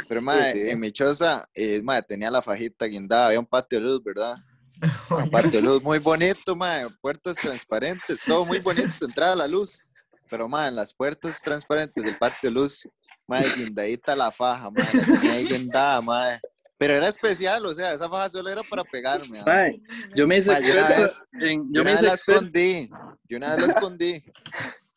Pero, 0.09 0.21
madre, 0.21 0.51
sí. 0.53 0.69
en 0.69 0.79
mi 0.79 0.91
choza, 0.91 1.47
eh, 1.55 1.81
madre, 1.81 2.03
tenía 2.09 2.29
la 2.29 2.41
fajita 2.41 2.85
guindada, 2.85 3.27
había 3.27 3.39
un 3.39 3.47
patio 3.47 3.79
de 3.79 3.85
luz, 3.85 4.03
¿verdad? 4.03 4.35
De 5.51 5.61
luz 5.61 5.81
muy 5.81 5.99
bonito, 5.99 6.55
madre, 6.55 6.87
puertas 7.01 7.35
transparentes, 7.37 8.21
todo 8.25 8.45
muy 8.45 8.59
bonito, 8.59 9.05
entraba 9.05 9.35
la 9.35 9.47
luz. 9.47 9.81
Pero, 10.29 10.47
en 10.67 10.75
las 10.75 10.93
puertas 10.93 11.39
transparentes 11.41 12.03
del 12.03 12.15
patio 12.17 12.49
de 12.49 12.51
luz, 12.51 12.87
madre, 13.27 13.47
guindadita 13.55 14.15
la 14.15 14.31
faja, 14.31 14.69
madre, 14.69 14.97
la 14.97 15.05
tenía 15.05 15.33
ahí 15.33 15.45
guindada, 15.47 16.01
madre. 16.01 16.39
Pero 16.77 16.95
era 16.95 17.07
especial, 17.07 17.65
o 17.65 17.73
sea, 17.73 17.93
esa 17.93 18.09
faja 18.09 18.29
solo 18.29 18.49
era 18.49 18.61
para 18.63 18.83
pegarme. 18.83 19.39
ah. 19.39 19.43
Mae, 19.45 19.81
yo 20.15 20.27
me 20.27 20.37
hice 20.37 20.47
Mae, 20.49 20.61
yo 20.63 20.73
una 20.73 20.87
vez- 20.89 21.23
en- 21.33 21.63
Yo 21.63 21.69
yo 21.71 21.83
me 21.83 21.93
hice 21.93 22.01
la 22.03 22.13
escondí, 22.13 22.89
yo 23.29 23.37
una 23.37 23.51
vez 23.51 23.59
la 23.59 23.67
escondí. 23.67 24.23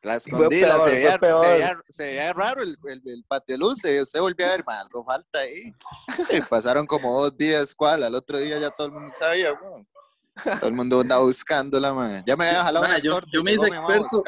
La 0.07 0.15
escondí, 0.17 0.61
la- 0.61 0.69
peor, 0.77 0.83
se, 0.89 0.95
veía, 0.95 1.13
se, 1.21 1.47
veía, 1.49 1.81
se 1.89 2.03
veía 2.05 2.33
raro 2.33 2.63
el, 2.63 2.79
el, 2.89 3.03
el 3.05 3.25
patio 3.27 3.57
luz, 3.59 3.79
se, 3.81 4.07
se 4.07 4.21
volvió 4.21 4.47
a 4.47 4.51
ver, 4.51 4.65
"Ma, 4.67 4.81
algo 4.81 5.03
falta 5.03 5.41
ahí. 5.41 5.73
Y 6.31 6.41
pasaron 6.43 6.87
como 6.87 7.21
dos 7.21 7.37
días, 7.37 7.75
¿cuál? 7.75 8.05
Al 8.05 8.15
otro 8.15 8.39
día 8.39 8.59
ya 8.59 8.71
todo 8.71 8.87
el 8.87 8.93
mundo 8.93 9.13
sabía, 9.19 9.53
weón. 9.53 9.87
Todo 10.61 10.69
el 10.69 10.75
mundo 10.75 11.01
anda 11.01 11.19
buscándola, 11.19 11.93
man. 11.93 12.23
Ya 12.27 12.37
me 12.37 12.47
había 12.49 12.63
jalado 12.63 12.85
Ma, 12.87 12.95
una 12.95 13.03
yo- 13.03 13.11
torta. 13.11 13.31
yo 13.33 13.43
me 13.43 13.53
hice 13.55 13.67
experto. 13.67 14.25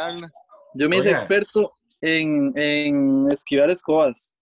Yo 0.75 0.89
me 0.89 0.97
hice 0.97 1.11
experto 1.11 1.73
en, 2.01 2.53
en 2.57 3.31
esquivar 3.31 3.71
escobas. 3.71 4.35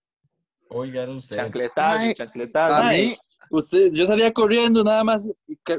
Oiga, 0.71 1.05
usted. 1.11 1.37
Chancletazo, 1.37 2.12
chancletazo. 2.14 2.75
A 2.75 2.93
mí, 2.93 3.16
Usted, 3.49 3.90
yo 3.93 4.07
salía 4.09 4.33
corriendo 4.33 4.83
nada 4.83 5.05
más, 5.05 5.23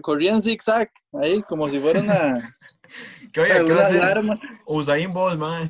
corría 0.01 0.31
en 0.31 0.41
zigzag, 0.41 0.89
ahí, 1.21 1.41
como 1.43 1.67
si 1.67 1.77
fuera 1.79 1.99
una, 1.99 2.37
¿Qué, 3.33 3.41
oiga, 3.41 3.65
¿qué 3.65 3.73
va 3.73 3.85
a 3.87 3.89
una 3.89 4.07
hacer? 4.11 4.53
Usain 4.65 5.11
Bolt, 5.11 5.39
mae. 5.39 5.69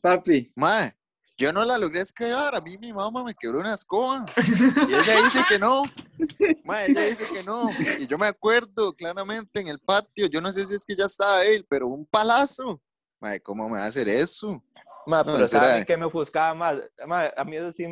Papi, 0.00 0.52
ma, 0.54 0.92
yo 1.36 1.52
no 1.52 1.64
la 1.64 1.78
logré 1.78 2.00
esquivar. 2.00 2.54
A 2.54 2.60
mí 2.60 2.78
mi 2.78 2.92
mamá 2.92 3.24
me 3.24 3.34
quebró 3.34 3.60
una 3.60 3.74
escoba. 3.74 4.24
Y 4.88 4.94
ella 4.94 5.22
dice 5.22 5.42
que 5.48 5.58
no. 5.58 5.84
Ma, 6.64 6.84
ella 6.84 7.02
dice 7.04 7.26
que 7.32 7.42
no. 7.42 7.70
Y 7.98 8.06
yo 8.06 8.16
me 8.18 8.26
acuerdo 8.26 8.94
claramente 8.94 9.60
en 9.60 9.68
el 9.68 9.78
patio. 9.80 10.26
Yo 10.26 10.40
no 10.40 10.50
sé 10.52 10.66
si 10.66 10.74
es 10.74 10.84
que 10.84 10.96
ya 10.96 11.04
estaba 11.04 11.44
él, 11.44 11.66
pero 11.68 11.88
un 11.88 12.06
palazo. 12.06 12.80
Ma, 13.20 13.38
¿cómo 13.40 13.68
me 13.68 13.78
va 13.78 13.84
a 13.84 13.88
hacer 13.88 14.08
eso? 14.08 14.62
Ma, 15.06 15.18
No, 15.18 15.24
pero 15.32 15.36
era- 15.38 15.46
¿saben 15.48 15.84
qué 15.84 15.96
me 15.96 16.04
ofuscaba 16.06 16.54
más? 16.54 16.80
Ma, 17.06 17.32
a 17.36 17.44
mí 17.44 17.56
eso 17.56 17.70
sí, 17.70 17.84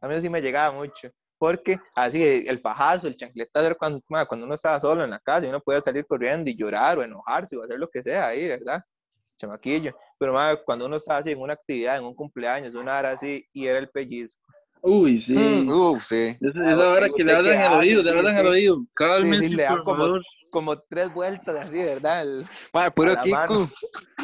a 0.00 0.08
mí 0.08 0.14
eso 0.14 0.22
sí 0.22 0.28
me 0.30 0.40
llegaba 0.40 0.72
mucho. 0.74 1.10
Porque 1.38 1.78
así, 1.94 2.22
el 2.22 2.58
fajazo, 2.58 3.06
el 3.06 3.16
chancletazo, 3.16 3.64
era 3.66 3.74
cuando, 3.76 4.00
cuando 4.26 4.44
uno 4.46 4.54
estaba 4.54 4.80
solo 4.80 5.04
en 5.04 5.10
la 5.10 5.20
casa 5.20 5.46
y 5.46 5.48
uno 5.50 5.60
podía 5.60 5.80
salir 5.80 6.04
corriendo 6.04 6.50
y 6.50 6.56
llorar 6.56 6.98
o 6.98 7.02
enojarse 7.02 7.56
o 7.56 7.62
hacer 7.62 7.78
lo 7.78 7.88
que 7.88 8.02
sea 8.02 8.26
ahí, 8.26 8.48
¿verdad? 8.48 8.82
Chamaquillo. 9.38 9.94
Pero 10.18 10.32
ma, 10.32 10.56
cuando 10.64 10.86
uno 10.86 10.96
estaba 10.96 11.20
así 11.20 11.30
en 11.30 11.40
una 11.40 11.52
actividad, 11.52 11.96
en 11.96 12.04
un 12.04 12.14
cumpleaños, 12.14 12.74
una 12.74 12.98
hora 12.98 13.12
así, 13.12 13.46
y 13.52 13.66
era 13.66 13.78
el 13.78 13.88
pellizco. 13.88 14.42
uy, 14.82 15.16
sí. 15.18 15.36
Mm, 15.36 15.70
Uf, 15.70 16.04
sí. 16.04 16.36
Esa, 16.40 16.72
esa 16.72 16.90
hora 16.90 17.06
que 17.14 17.24
le 17.24 17.32
hablan 17.32 17.60
al 17.60 17.78
oído, 17.78 18.02
le 18.02 18.10
hablan 18.10 18.36
al 18.36 18.46
oído. 18.46 18.78
Cálmese, 18.94 19.50
le 19.50 19.62
dan 19.62 19.84
como-. 19.84 20.20
Como 20.50 20.80
tres 20.80 21.12
vueltas 21.12 21.54
así, 21.56 21.76
¿verdad? 21.82 22.22
El- 22.22 22.46
Ma, 22.72 22.90
puro 22.94 23.14
Kiko. 23.22 23.70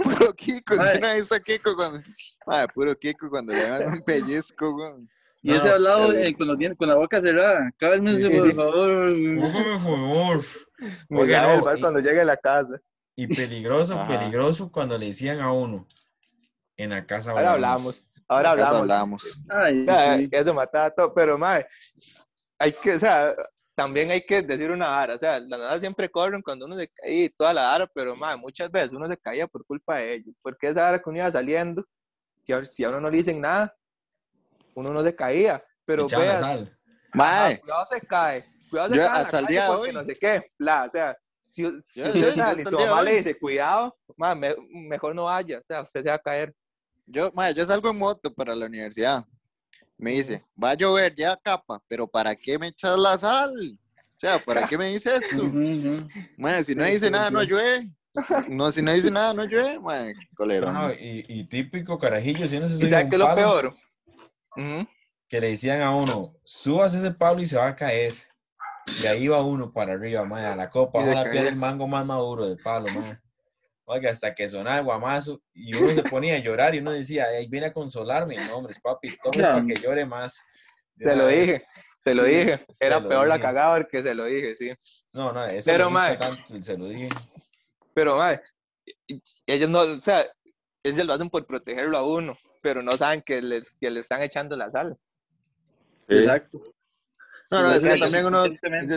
Puro 0.03 0.33
Kiko. 0.33 0.75
¿Sí 0.75 0.99
no 1.01 1.17
hizo 1.17 1.39
Kiko 1.39 1.77
cuando. 1.77 2.01
Ma, 2.47 2.67
puro 2.67 2.95
Kiko 2.97 3.29
cuando 3.29 3.53
le 3.53 3.61
dan 3.69 3.87
un 3.93 4.03
pellizco, 4.03 4.73
güey. 4.73 5.07
Y 5.47 5.53
ese 5.55 5.69
No, 5.69 5.75
hablado 5.75 6.07
terrible. 6.07 6.29
eh, 6.29 6.35
con, 6.37 6.47
los 6.49 6.59
dientes- 6.59 6.79
con 6.79 6.89
la 6.89 6.95
boca 6.95 7.21
cerrada. 7.21 7.71
Cálmense, 7.77 8.25
Sí, 8.25 8.31
sí, 8.31 8.39
por 8.39 8.49
sí. 8.49 8.55
favor. 8.55 9.15
Por 9.53 9.79
favor. 9.79 10.41
Oiga, 11.11 11.41
sale 11.43 11.53
el 11.55 11.59
no, 11.61 11.65
bar 11.67 11.79
y- 11.79 11.81
cuando 11.81 12.01
llegue 12.01 12.21
a 12.21 12.25
la 12.25 12.37
casa. 12.39 12.81
Y 13.15 13.27
peligroso, 13.29 13.95
Ajá. 13.95 14.09
peligroso 14.19 14.73
cuando 14.73 14.97
le 14.99 15.07
decían 15.07 15.41
a 15.41 15.53
uno 15.53 15.87
en 16.79 16.91
la 16.91 17.07
casa. 17.07 17.31
Ahora 17.33 17.53
hablamos. 17.53 18.09
Ahora 18.27 18.51
la 18.55 18.57
casa 18.63 18.79
hablamos. 18.81 19.23
hablamos. 19.23 19.41
Ay, 19.51 19.83
O 19.83 19.85
sea, 19.85 20.17
sí. 20.19 20.29
eso 20.33 20.55
mataba 20.55 20.91
todo, 20.91 21.13
pero 21.15 21.37
mae, 21.39 21.67
hay 22.59 22.73
que, 22.73 22.95
o 22.95 22.99
sea, 22.99 23.35
también 23.75 24.11
hay 24.11 24.25
que 24.25 24.41
decir 24.41 24.71
una 24.71 24.89
vara, 24.89 25.15
o 25.17 25.19
sea, 25.19 25.39
las 25.41 25.59
nada 25.61 25.79
siempre 25.79 26.09
corren 26.09 26.41
cuando 26.43 26.65
uno 26.65 26.77
se 26.77 26.89
cae 26.89 27.13
y 27.25 27.29
toda 27.29 27.53
la 27.53 27.63
vara, 27.65 27.87
pero 27.95 28.17
mae, 28.17 28.37
muchas 28.39 28.71
veces 28.71 28.93
uno 28.93 29.07
se 29.07 29.17
caía 29.19 29.47
por 29.47 29.65
culpa 29.67 29.99
de 29.99 30.15
ellos, 30.15 30.35
porque 30.43 30.69
esa 30.69 30.83
vara 30.85 30.99
que 31.01 31.11
uno 31.11 31.19
iba 31.19 31.31
saliendo, 31.31 31.85
si 32.47 32.53
a, 32.53 32.65
si 32.65 32.83
a 32.85 32.89
uno 32.89 33.01
no 33.01 33.11
le 33.11 33.19
dicen 33.19 33.41
nada, 33.41 33.75
uno 34.75 34.91
no 34.93 35.03
se 35.03 35.15
caía, 35.15 35.63
pero 35.85 36.07
veas, 36.09 36.41
sal. 36.41 36.73
Mae, 37.13 37.61
cuidado 37.61 37.87
se 37.91 38.01
cae, 38.01 38.45
cuidado 38.71 38.89
se 38.91 38.97
Yo 38.97 39.07
cae 39.07 39.21
hasta 39.23 39.39
el 39.39 39.47
día 39.47 39.65
de 39.65 39.71
hoy- 39.71 39.93
no 39.93 40.05
sé 40.05 40.17
qué, 40.17 40.51
bla, 40.59 40.85
o 40.85 40.91
sea, 40.91 41.17
si, 41.49 41.63
si 41.81 42.01
Yo- 42.01 42.07
usted 42.07 42.21
yo- 42.29 42.35
sale 42.35 42.63
y 42.63 42.65
de 42.65 42.71
mamá 42.71 43.03
le 43.03 43.15
dice 43.17 43.39
cuidado, 43.39 43.97
mae, 44.17 44.35
me- 44.35 44.57
mejor 44.89 45.15
no 45.15 45.25
vaya, 45.25 45.59
o 45.59 45.63
sea, 45.63 45.83
usted 45.83 46.03
se 46.03 46.09
va 46.09 46.17
a 46.17 46.19
caer. 46.19 46.53
yo, 47.07 47.31
ma, 47.35 47.51
yo 47.51 47.65
salgo 47.65 47.91
en 47.91 47.99
moto 47.99 48.33
para 48.33 48.55
la 48.55 48.67
universidad. 48.67 49.25
Me 49.97 50.11
dice, 50.13 50.43
va 50.63 50.71
a 50.71 50.75
llover 50.75 51.15
ya 51.15 51.37
capa, 51.37 51.81
pero 51.87 52.09
¿para 52.09 52.35
qué 52.35 52.59
me 52.59 52.67
echas 52.69 52.99
la 52.99 53.17
sal? 53.17 53.53
O 53.97 54.19
sea, 54.19 54.39
¿para 54.41 54.67
qué 54.67 54.77
me 54.77 54.87
dice 54.89 55.15
eso? 55.15 55.45
Ujú, 55.45 55.57
ujú. 55.59 56.09
Ma, 56.37 56.61
si 56.65 56.75
no 56.75 56.85
Sí, 56.85 56.91
dice 56.93 57.07
sí, 57.07 57.13
nada, 57.13 57.29
sí. 57.29 57.35
no 57.35 57.43
llueve. 57.45 57.95
No, 58.49 58.73
si 58.73 58.83
no 58.83 58.93
dice 58.93 59.11
nada, 59.11 59.33
no 59.35 59.45
llueve. 59.45 59.79
Ma, 59.79 59.99
qué 60.07 60.29
colero. 60.37 60.73
No, 60.73 60.89
no, 60.89 60.93
y, 60.93 61.25
y 61.29 61.45
típico 61.45 61.99
carajillo, 61.99 62.49
si 62.49 62.59
no 62.59 62.67
se 62.69 62.75
¿Y 62.75 62.79
sube 62.79 62.87
a 62.87 62.91
sabe 62.91 63.05
un 63.05 63.11
qué 63.11 63.17
es 63.17 63.21
lo 63.21 63.27
palo, 63.27 63.41
Que 65.29 65.41
le 65.41 65.51
decían 65.51 65.81
a 65.83 65.95
uno, 65.95 66.35
subas 66.45 66.95
ese 66.95 67.11
palo 67.11 67.41
y 67.41 67.47
se 67.47 67.57
va 67.57 67.69
a 67.69 67.77
caer. 67.77 68.15
Y 69.03 69.07
ahí 69.07 69.29
va 69.29 69.43
uno 69.43 69.73
para 69.73 69.95
arriba, 69.95 70.25
madre, 70.25 70.47
a 70.47 70.57
la 70.57 70.69
copa, 70.71 71.03
a 71.03 71.07
la 71.07 71.31
piel 71.31 71.47
el 71.47 71.57
mango 71.57 71.89
más 71.89 72.05
maduro 72.05 72.47
del 72.47 72.59
palo, 72.59 72.87
madre. 72.93 73.19
Oiga, 73.87 74.11
hasta 74.11 74.35
que 74.35 74.49
sonaba 74.49 74.79
el 74.79 74.85
guamazo 74.85 75.43
y 75.53 75.75
uno 75.75 75.91
se 75.93 76.03
ponía 76.03 76.37
a 76.37 76.39
llorar 76.39 76.75
y 76.75 76.79
uno 76.79 76.93
decía, 76.93 77.27
ahí 77.27 77.47
viene 77.49 77.67
a 77.67 77.73
consolarme. 77.73 78.37
No, 78.47 78.59
hombre, 78.59 78.75
papi, 78.83 79.17
tome 79.23 79.43
para 79.43 79.65
que 79.65 79.75
llore 79.75 80.07
más. 80.07 80.43
De 80.95 81.07
Se 81.07 81.17
lo 81.17 81.27
vez. 81.27 81.41
dije, 81.47 81.65
se 82.03 82.15
lo 82.15 82.25
Sí, 82.25 82.31
dije. 82.31 82.67
se 82.71 82.87
Era 82.87 83.01
lo 83.01 83.09
peor 83.09 83.27
la 83.29 83.41
cagada 83.41 83.77
porque 83.77 84.03
se 84.03 84.15
lo 84.15 84.25
dije, 84.27 84.55
sí. 84.57 84.73
No, 85.13 85.33
no, 85.33 85.45
eso 85.47 85.71
Pero, 85.71 85.91
me 85.91 86.01
gusta 86.01 86.19
tanto, 86.19 86.63
se 86.63 86.79
lo 86.79 86.89
dije. 86.89 87.09
Pero, 87.95 88.17
madre, 88.17 88.43
ellos 89.47 89.69
no, 89.71 89.81
o 89.81 90.01
sea, 90.01 90.27
ellos 90.85 91.07
lo 91.07 91.15
hacen 91.15 91.31
por 91.31 91.47
protegerlo 91.47 91.97
a 91.97 92.07
uno, 92.07 92.37
pero 92.63 92.83
no 92.83 92.93
saben 92.93 93.23
que 93.23 93.43
les, 93.43 93.75
que 93.75 93.91
le 93.91 94.01
están 94.01 94.23
echando 94.23 94.55
la 94.55 94.71
sal. 94.71 94.97
Exacto. 96.07 96.63
No, 97.51 97.63
no, 97.63 97.73
es 97.73 97.83
que 97.83 97.99
también 97.99 98.27
uno, 98.27 98.45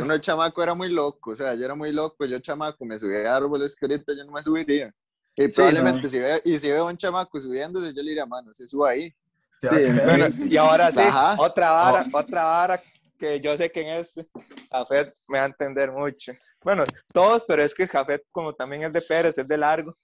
uno 0.02 0.18
chamaco 0.20 0.62
era 0.62 0.74
muy 0.74 0.90
loco. 0.90 1.32
O 1.32 1.36
sea, 1.36 1.54
yo 1.56 1.66
era 1.66 1.76
muy 1.76 1.92
loco. 1.92 2.26
Yo 2.26 2.40
chamaco 2.40 2.86
me 2.86 2.98
subía 2.98 3.32
a 3.32 3.38
árboles 3.38 3.76
que 3.76 3.86
ahorita 3.86 4.14
yo 4.16 4.26
no 4.26 4.32
me 4.32 4.44
subiría. 4.44 4.94
Y 5.36 5.44
Sí, 5.44 5.56
probablemente 5.56 6.10
si, 6.10 6.20
veo, 6.20 6.40
y 6.44 6.60
si 6.60 6.68
veo 6.70 6.88
a 6.88 6.92
un 6.92 6.98
chamaco 6.98 7.40
subiéndose, 7.40 7.94
yo 7.94 8.02
le 8.02 8.10
diría, 8.10 8.26
mano, 8.26 8.54
se 8.54 8.68
suba 8.68 8.92
ahí. 8.92 9.14
Sí. 9.62 9.68
Bueno, 10.06 10.26
y 10.40 10.58
ahora 10.58 10.92
sí, 10.92 11.00
Ajá. 11.00 11.36
otra 11.40 11.72
vara, 11.72 12.08
otra 12.12 12.44
vara 12.44 12.80
que 13.18 13.40
yo 13.40 13.58
sé 13.58 13.72
que 13.72 13.82
en 13.82 14.00
este 14.00 14.28
Jafet 14.72 15.14
me 15.28 15.40
va 15.40 15.46
a 15.46 15.48
entender 15.48 15.92
mucho. 15.92 16.34
Bueno, 16.64 16.86
todos, 17.14 17.44
pero 17.46 17.64
es 17.64 17.74
que 17.74 17.88
Jafet, 17.88 18.24
como 18.32 18.54
también 18.54 18.84
es 18.84 18.94
de 18.94 19.02
Pérez, 19.02 19.38
es 19.38 19.48
de 19.48 19.58
largo, 19.58 19.96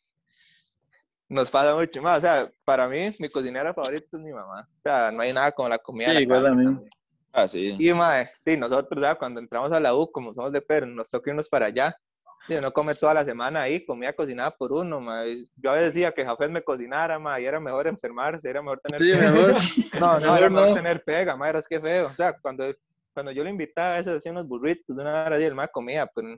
nos 1.34 1.52
pasa 1.52 1.76
mucho 1.76 2.02
más. 2.02 2.20
O 2.20 2.22
sea, 2.22 2.50
para 2.66 2.88
mí, 2.88 3.14
mi 3.20 3.30
cocinera 3.30 3.74
favorita 3.74 4.06
es 4.12 4.20
mi 4.20 4.32
mamá. 4.32 4.68
O 4.78 4.82
sea, 4.84 5.12
no 5.12 5.22
hay 5.22 5.34
nada 5.34 5.52
como 5.52 5.70
la 5.70 5.78
comida. 5.78 6.10
Sí, 6.10 6.14
la 6.16 6.22
igual 6.22 6.46
a 6.48 6.56
mí. 6.56 6.66
también. 6.66 6.90
Ah, 7.32 7.48
sí. 7.48 7.76
Y 7.80 7.94
mae, 7.94 8.30
sí, 8.46 8.56
nosotros, 8.58 9.02
¿sabes? 9.02 9.18
cuando 9.18 9.40
entramos 9.40 9.72
a 9.72 9.80
la 9.80 9.96
U, 9.96 10.12
como 10.12 10.34
somos 10.34 10.52
de 10.52 10.62
Perú, 10.62 10.86
nos 10.88 11.10
toca 11.10 11.32
irnos 11.32 11.50
para 11.50 11.66
allá. 11.68 11.96
Y 12.48 12.56
uno 12.56 12.72
come 12.74 12.94
toda 12.94 13.14
la 13.14 13.24
semana 13.26 13.62
ahí, 13.62 13.86
comida 13.86 14.12
cocinada 14.14 14.52
por 14.52 14.74
uno, 14.74 15.00
mae. 15.00 15.38
Yo 15.56 15.72
a 15.72 15.76
veces 15.76 15.94
decía 15.94 16.12
que 16.12 16.26
Jafet 16.26 16.52
me 16.52 16.62
cocinara, 16.62 17.18
mae, 17.18 17.42
y 17.42 17.46
era 17.46 17.60
mejor 17.60 17.88
enfermarse, 17.88 18.48
era 18.50 18.62
mejor 18.62 18.82
tener 18.82 19.00
Sí, 19.00 19.12
pega. 19.14 19.32
mejor. 19.32 19.54
No, 20.00 20.14
no, 20.16 20.20
mejor 20.20 20.38
era 20.40 20.50
mejor 20.50 20.70
no. 20.70 20.76
tener 20.76 21.04
pega, 21.04 21.36
mae, 21.38 21.50
era 21.52 21.60
es 21.60 21.68
que 21.68 21.80
feo. 21.80 22.08
O 22.08 22.14
sea, 22.14 22.34
cuando, 22.40 22.66
cuando 23.14 23.32
yo 23.32 23.44
lo 23.44 23.50
invitaba, 23.50 23.96
a 23.96 23.98
veces 24.00 24.18
hacía 24.18 24.32
unos 24.34 24.48
burritos, 24.48 24.98
una 24.98 25.24
hora 25.26 25.36
así, 25.38 25.46
el 25.46 25.56
mae 25.56 25.70
comía, 25.70 26.06
pero, 26.14 26.38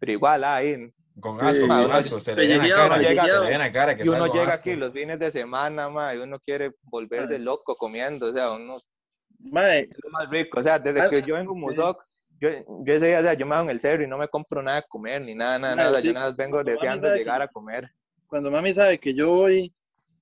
pero 0.00 0.12
igual 0.12 0.42
ahí. 0.44 0.92
Con 1.20 1.38
Sí, 1.38 1.44
asco, 1.46 1.66
mae, 1.66 1.82
con 1.86 1.92
asco, 1.94 2.20
se 2.20 2.34
le 2.34 2.36
ve 2.36 2.42
en 2.44 2.50
la 2.50 2.62
pellejeado, 2.64 2.88
cara, 2.88 2.96
pellejeado. 3.02 3.44
se 3.44 3.50
le 3.50 3.58
la 3.58 3.72
cara 3.72 3.96
que 3.96 4.04
Y 4.04 4.08
uno 4.08 4.26
llega 4.32 4.48
asco. 4.54 4.60
aquí 4.70 4.76
los 4.76 4.92
fines 4.92 5.18
de 5.18 5.30
semana, 5.30 5.88
mae, 5.90 6.16
y 6.16 6.20
uno 6.20 6.38
quiere 6.40 6.72
volverse 6.82 7.38
loco 7.38 7.76
comiendo, 7.76 8.26
o 8.26 8.32
sea, 8.32 8.52
uno 8.52 8.78
Mae, 9.38 9.80
es 9.80 9.90
lo 10.02 10.10
más 10.10 10.30
rico. 10.30 10.60
O 10.60 10.62
sea, 10.62 10.78
desde 10.78 11.08
que 11.08 11.22
yo 11.22 11.34
vengo 11.34 11.52
a 11.52 11.56
Musoc, 11.56 12.04
yo, 12.40 12.50
yo 12.84 12.94
ese 12.94 13.06
día, 13.08 13.18
o 13.20 13.22
sea, 13.22 13.34
yo 13.34 13.46
me 13.46 13.54
hago 13.54 13.64
en 13.64 13.70
el 13.70 13.80
cerro 13.80 14.02
y 14.02 14.06
no 14.06 14.18
me 14.18 14.28
compro 14.28 14.62
nada 14.62 14.80
de 14.82 14.86
comer, 14.88 15.22
ni 15.22 15.34
nada, 15.34 15.58
nada, 15.58 15.74
nada. 15.76 16.00
sí, 16.00 16.08
Yo 16.08 16.12
nada 16.14 16.30
vengo 16.32 16.56
cuando 16.56 16.70
deseando 16.72 17.00
sabe 17.06 17.12
que- 17.14 17.18
llegar 17.20 17.42
a 17.42 17.48
comer. 17.48 17.90
cuando 18.26 18.50
mami 18.50 18.72
sabe 18.72 18.98
que 18.98 19.12
yo 19.14 19.28
voy, 19.30 19.72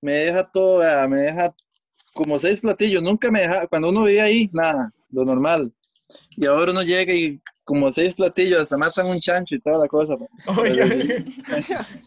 me 0.00 0.12
deja 0.12 0.48
todo, 0.50 1.08
me 1.08 1.22
deja 1.22 1.52
como 2.14 2.38
seis 2.38 2.60
platillos. 2.60 3.02
Nunca 3.02 3.30
me 3.30 3.40
deja, 3.40 3.66
cuando 3.66 3.88
uno 3.90 4.04
vive 4.04 4.20
ahí, 4.20 4.50
nada, 4.52 4.92
lo 5.10 5.24
normal. 5.24 5.72
Y 6.36 6.46
ahora 6.46 6.70
uno 6.72 6.82
llega 6.82 7.12
y 7.12 7.40
como 7.68 7.90
seis 7.92 8.14
platillos, 8.14 8.62
hasta 8.62 8.78
matan 8.78 9.08
un 9.08 9.20
chancho 9.20 9.54
y 9.54 9.60
toda 9.60 9.76
la 9.80 9.88
cosa. 9.88 10.14
Oiga, 10.56 10.86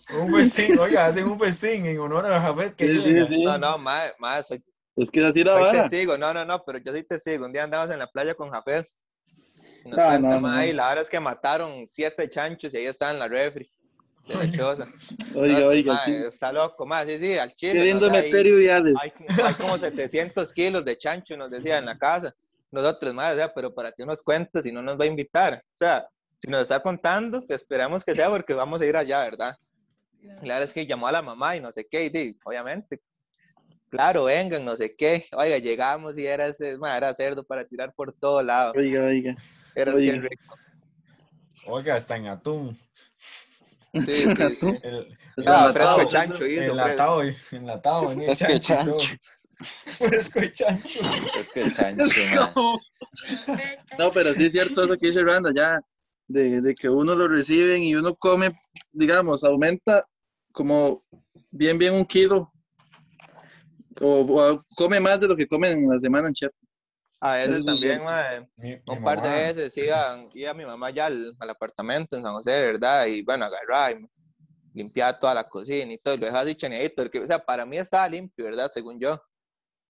un 0.10 0.34
festín, 0.34 0.76
oiga, 0.80 1.06
hacen 1.06 1.26
un 1.28 1.40
festín 1.40 1.86
en 1.86 2.00
honor 2.00 2.26
a 2.26 2.42
Jafet 2.42 2.76
que 2.76 2.88
Sí, 2.88 3.00
sí, 3.00 3.10
llega. 3.10 3.24
sí. 3.26 3.44
No, 3.44 3.58
no, 3.60 3.78
más, 3.78 4.12
más, 4.18 4.48
soy, 4.48 4.64
Es 4.96 5.12
que 5.12 5.20
es 5.20 5.28
así 5.28 5.44
la 5.44 5.52
soy 5.54 5.62
vara. 5.62 5.82
testigo. 5.84 6.18
No, 6.18 6.34
no, 6.34 6.44
no, 6.44 6.64
pero 6.66 6.80
yo 6.80 6.92
soy 6.92 7.04
testigo. 7.04 7.46
Un 7.46 7.54
día 7.54 7.64
andamos 7.64 7.92
en 7.92 8.00
la 8.00 8.08
playa 8.08 8.34
con 8.34 8.50
Jafet. 8.50 8.88
Ah, 9.96 10.18
no, 10.20 10.42
no. 10.42 10.66
y 10.66 10.74
la 10.74 10.88
verdad 10.90 11.04
es 11.04 11.10
que 11.12 11.20
mataron 11.20 11.86
siete 11.86 12.28
chanchos 12.28 12.74
y 12.74 12.78
ahí 12.78 12.86
estaban 12.88 13.16
en 13.18 13.20
la 13.20 13.28
refri. 13.28 13.72
De 14.28 14.34
la 14.36 14.52
choza. 14.52 14.88
Oiga, 15.36 15.60
No, 15.60 15.68
oiga, 15.68 15.94
mae, 15.94 16.06
sí. 16.22 16.26
está 16.28 16.52
loco, 16.52 16.88
más, 16.88 17.06
sí, 17.06 17.20
sí, 17.20 17.38
al 17.38 17.54
chile. 17.56 17.74
Qué 17.74 17.84
lindo 17.86 18.08
no, 18.08 18.08
o 18.08 18.10
sea, 18.10 18.20
ahí- 18.20 18.32
meter 18.32 18.46
hay 19.46 19.54
como 19.54 19.78
700 19.78 20.54
kilos 20.54 20.84
de 20.86 20.98
chancho, 20.98 21.38
nos 21.38 21.52
decía 21.52 21.78
en 21.78 21.86
la 21.86 21.98
casa. 22.00 22.34
Nosotros, 22.72 23.14
madre, 23.14 23.34
o 23.34 23.38
sea, 23.38 23.54
pero 23.54 23.74
¿para 23.74 23.92
qué 23.92 24.06
nos 24.06 24.22
cuenta 24.22 24.62
si 24.62 24.72
no 24.72 24.82
nos 24.82 25.00
va 25.00 25.04
a 25.04 25.08
invitar? 25.08 25.62
O 25.74 25.78
sea, 25.78 26.08
si 26.40 26.50
nos 26.50 26.62
está 26.64 26.82
contando, 26.82 27.46
pues 27.46 27.62
esperamos 27.62 28.04
que 28.04 28.16
sea 28.16 28.30
porque 28.30 28.54
vamos 28.54 28.82
a 28.82 28.86
ir 28.86 28.96
allá, 28.96 29.20
¿verdad? 29.24 29.56
Claro, 30.42 30.64
es 30.64 30.72
que 30.74 30.86
llamó 30.86 31.08
a 31.08 31.12
la 31.12 31.22
mamá 31.22 31.56
y 31.56 31.60
no 31.62 31.72
sé 31.72 31.88
qué, 31.90 32.06
y 32.06 32.10
di, 32.10 32.38
obviamente. 32.46 33.02
Claro, 33.90 34.24
vengan, 34.26 34.64
no 34.64 34.76
sé 34.76 34.96
qué. 34.96 35.26
Oiga, 35.36 35.58
llegamos 35.58 36.18
y 36.18 36.26
era, 36.26 36.48
ese, 36.48 36.78
madre, 36.78 36.98
era 36.98 37.14
cerdo 37.14 37.44
para 37.44 37.66
tirar 37.66 37.94
por 37.94 38.14
todo 38.14 38.42
lado. 38.42 38.74
Oiga, 38.78 39.04
oiga. 39.04 39.36
Era 39.76 39.94
oiga. 39.94 40.14
bien 40.14 40.22
rico. 40.24 40.56
Oiga, 41.66 41.96
hasta 41.96 42.16
en 42.16 42.28
atún. 42.28 42.80
Sí, 43.94 44.02
sí, 44.14 44.56
sí. 44.60 44.80
El, 44.84 45.18
Ah, 45.46 45.72
Enlatado, 45.72 45.74
fresco 45.74 45.98
de 45.98 46.04
¿no? 46.04 46.10
chancho 46.10 46.46
hizo. 46.46 46.72
enlatado, 46.72 47.22
enlatado, 47.52 48.16
chancho 48.36 48.58
chancho. 48.60 48.98
Fresco 49.64 50.40
de 50.40 50.52
chancho. 50.52 51.00
El 51.56 51.74
chancho, 51.74 52.04
man. 52.36 52.54
No, 53.98 54.12
pero 54.14 54.34
sí 54.34 54.46
es 54.46 54.52
cierto 54.54 54.84
eso 54.84 54.98
que 54.98 55.08
dice 55.08 55.24
Randa, 55.24 55.52
ya, 55.56 55.80
de, 56.28 56.62
de 56.62 56.76
que 56.76 56.90
uno 56.90 57.14
lo 57.16 57.28
reciben 57.28 57.84
y 57.84 57.96
uno 57.96 58.16
come, 58.16 58.52
digamos, 58.92 59.44
aumenta 59.44 60.06
como 60.52 61.04
bien, 61.52 61.78
bien 61.78 61.94
un 61.94 62.06
kilo. 62.06 62.52
O, 64.00 64.22
o 64.22 64.64
come 64.76 65.00
más 65.00 65.20
de 65.20 65.28
lo 65.28 65.36
que 65.36 65.46
comen 65.46 65.84
en 65.84 65.90
la 65.90 65.98
semana 65.98 66.30
en 66.30 66.34
Chepe. 66.34 66.56
A 67.20 67.36
veces 67.36 67.64
también, 67.64 68.02
Mi- 68.58 68.70
mi 68.70 68.82
un 68.88 69.04
par 69.04 69.22
de 69.22 69.30
mamá- 69.30 69.44
veces 69.44 69.78
iba, 69.78 70.26
iba 70.34 70.54
mi 70.56 70.66
mamá 70.66 70.90
ya 70.90 71.06
al, 71.06 71.36
al 71.38 71.50
apartamento 71.52 72.16
en 72.18 72.24
San 72.24 72.34
José, 72.34 72.52
¿verdad? 72.72 73.06
Y 73.06 73.24
bueno, 73.24 73.46
agarraba 73.46 73.92
y 73.92 74.06
limpiaba 74.74 75.20
toda 75.20 75.36
la 75.36 75.48
cocina 75.48 75.92
y 75.94 75.98
todo, 76.00 76.16
y 76.16 76.18
lo 76.18 76.26
dejaba 76.26 76.44
así 76.44 76.56
chaneadito, 76.56 76.96
porque, 77.04 77.20
o 77.20 77.28
sea, 77.28 77.38
para 77.44 77.66
mí 77.66 77.78
estaba 77.78 78.08
limpio, 78.10 78.46
¿verdad? 78.46 78.72
Según 78.74 79.00
yo. 79.00 79.22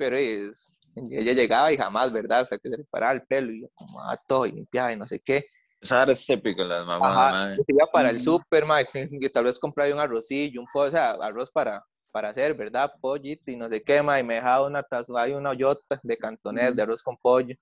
Pero 0.01 0.15
es, 0.17 0.79
ella 1.12 1.34
llegaba 1.34 1.72
y 1.72 1.77
jamás, 1.77 2.12
¿verdad? 2.12 2.41
O 2.41 2.46
sea, 2.48 2.58
que 2.58 2.70
se 2.72 2.77
le 2.77 2.84
paraba 2.86 3.13
el 3.13 3.22
pelo 3.22 3.53
y 3.53 3.63
acomodaba 3.65 4.17
todo 4.27 4.48
y 4.48 4.51
limpiaba 4.51 4.91
y 4.91 4.98
no 4.98 5.05
sé 5.05 5.20
qué. 5.20 5.46
Esa 5.79 6.01
era 6.01 6.12
es 6.12 6.25
típico, 6.25 6.63
las 6.63 6.84
mamás, 6.88 7.31
Ajá, 7.31 7.55
iba 7.67 7.86
para 7.86 8.10
el 8.10 8.15
Ujú. 8.15 8.24
súper, 8.24 8.65
y 9.12 9.29
tal 9.29 9.43
vez 9.43 9.60
compraba 9.60 9.93
un 9.93 10.00
arrocillo, 10.00 10.60
un 10.60 10.65
pollo, 10.74 10.88
o 10.88 10.91
sea, 10.91 11.12
arroz 11.12 11.51
para, 11.51 11.86
para 12.12 12.29
hacer, 12.29 12.55
¿verdad? 12.55 12.91
Pollito 13.00 13.51
y 13.51 13.58
no 13.58 13.70
sé 13.70 13.84
qué, 13.84 14.01
mae, 14.01 14.22
y 14.22 14.24
me 14.24 14.36
dejaba 14.36 14.65
una 14.65 14.81
taza, 14.81 15.13
hay 15.22 15.34
una 15.34 15.51
hoyota 15.51 16.00
de 16.01 16.17
cantonés 16.17 16.75
de 16.75 16.81
arroz 16.81 17.03
con 17.03 17.15
pollo. 17.17 17.55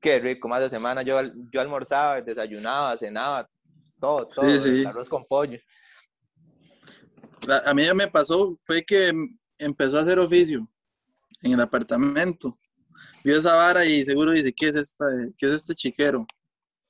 Qué 0.00 0.18
rico, 0.20 0.48
más 0.48 0.62
de 0.62 0.70
semana 0.70 1.02
yo, 1.02 1.20
yo 1.52 1.60
almorzaba, 1.60 2.22
desayunaba, 2.22 2.96
cenaba, 2.96 3.46
todo, 4.00 4.26
todo, 4.26 4.48
el 4.48 4.62
sí. 4.62 4.84
arroz 4.86 5.10
con 5.10 5.22
pollo. 5.26 5.58
La- 7.46 7.58
A 7.66 7.74
mí 7.74 7.84
me 7.94 8.08
pasó, 8.08 8.58
fue 8.62 8.82
que 8.82 9.08
em- 9.08 9.38
empezó 9.58 9.98
a 9.98 10.02
hacer 10.02 10.18
oficio 10.18 10.66
en 11.44 11.52
el 11.52 11.60
apartamento. 11.60 12.56
Vio 13.22 13.38
esa 13.38 13.54
vara 13.54 13.84
y 13.84 14.02
seguro 14.04 14.32
dice, 14.32 14.52
¿qué 14.52 14.68
es, 14.68 14.76
esta, 14.76 15.04
qué 15.38 15.46
es 15.46 15.52
este 15.52 15.74
chiquero? 15.74 16.26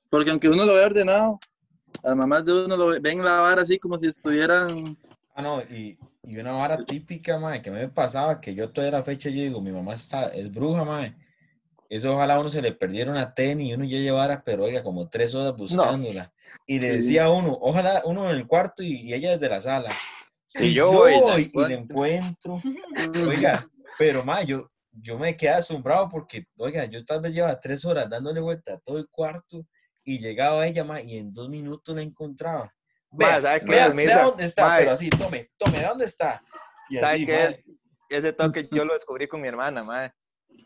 Porque 0.09 0.31
aunque 0.31 0.49
uno 0.49 0.65
lo 0.65 0.73
ve 0.73 0.83
ordenado, 0.85 1.39
las 2.03 2.15
mamás 2.15 2.43
de 2.45 2.65
uno 2.65 2.75
lo 2.75 2.87
ve- 2.87 2.99
ven 2.99 3.23
la 3.23 3.41
vara 3.41 3.61
así 3.61 3.77
como 3.77 3.97
si 3.97 4.07
estuvieran... 4.07 4.97
Ah, 5.35 5.41
no, 5.41 5.61
y, 5.61 5.97
y 6.23 6.37
una 6.37 6.53
vara 6.53 6.77
típica, 6.77 7.37
mae, 7.37 7.61
que 7.61 7.69
me 7.71 7.87
pasaba, 7.89 8.39
que 8.39 8.53
yo 8.55 8.69
toda 8.71 8.89
la 8.91 9.03
fecha 9.03 9.29
yo 9.29 9.41
digo, 9.41 9.61
mi 9.61 9.71
mamá 9.71 9.93
está, 9.93 10.27
es 10.29 10.51
bruja, 10.51 10.83
mae. 10.85 11.15
Eso 11.89 12.13
ojalá 12.13 12.35
a 12.35 12.39
uno 12.39 12.49
se 12.49 12.61
le 12.61 12.71
perdiera 12.71 13.11
una 13.11 13.33
tenis 13.33 13.69
y 13.69 13.73
uno 13.73 13.85
ya 13.85 13.99
llevara, 13.99 14.41
pero 14.43 14.63
oiga, 14.63 14.81
como 14.83 15.07
tres 15.07 15.35
horas 15.35 15.55
buscándola. 15.55 16.33
Y 16.65 16.79
le 16.79 16.87
decía 16.95 17.25
a 17.25 17.29
uno, 17.31 17.57
ojalá 17.61 18.01
uno 18.05 18.29
en 18.29 18.37
el 18.37 18.47
cuarto 18.47 18.81
y, 18.83 18.93
y 19.01 19.13
ella 19.13 19.31
desde 19.31 19.49
la 19.49 19.61
sala. 19.61 19.89
Si 20.45 20.73
yo 20.73 20.91
yo 20.91 20.99
voy 20.99 21.11
y 21.11 21.15
la 21.19 21.21
voy 21.33 21.51
y 21.53 21.59
la 21.59 21.73
encuentro, 21.73 22.61
oiga, 23.27 23.69
pero 23.97 24.23
mae, 24.23 24.45
yo, 24.45 24.69
yo 24.91 25.17
me 25.17 25.35
quedé 25.35 25.51
asombrado 25.51 26.09
porque, 26.09 26.45
oiga, 26.57 26.85
yo 26.85 27.03
tal 27.03 27.21
vez 27.21 27.33
llevaba 27.33 27.59
tres 27.59 27.85
horas 27.85 28.09
dándole 28.09 28.39
vuelta 28.39 28.73
a 28.73 28.79
todo 28.79 28.97
el 28.97 29.07
cuarto 29.09 29.65
y 30.03 30.19
llegaba 30.19 30.65
ella, 30.67 30.83
mae, 30.83 31.03
y 31.03 31.17
en 31.17 31.33
dos 31.33 31.49
minutos 31.49 31.95
la 31.95 32.01
encontraba. 32.01 32.71
Vea, 33.11 33.41
¿sabe 33.41 33.61
qué, 33.61 33.65
vea, 33.67 34.23
dónde 34.23 34.45
está, 34.45 34.67
Mae. 34.67 34.81
pero 34.81 34.91
así, 34.91 35.09
tome, 35.09 35.51
tome, 35.57 35.81
¿dónde 35.81 36.05
está? 36.05 36.43
Y 36.89 36.97
¿Sabe 36.97 37.15
así, 37.15 37.25
mae, 37.25 37.63
Ese 38.09 38.33
toque 38.33 38.67
yo 38.71 38.85
lo 38.85 38.93
descubrí 38.93 39.27
con 39.27 39.41
mi 39.41 39.47
hermana, 39.47 39.83
mae. 39.83 40.11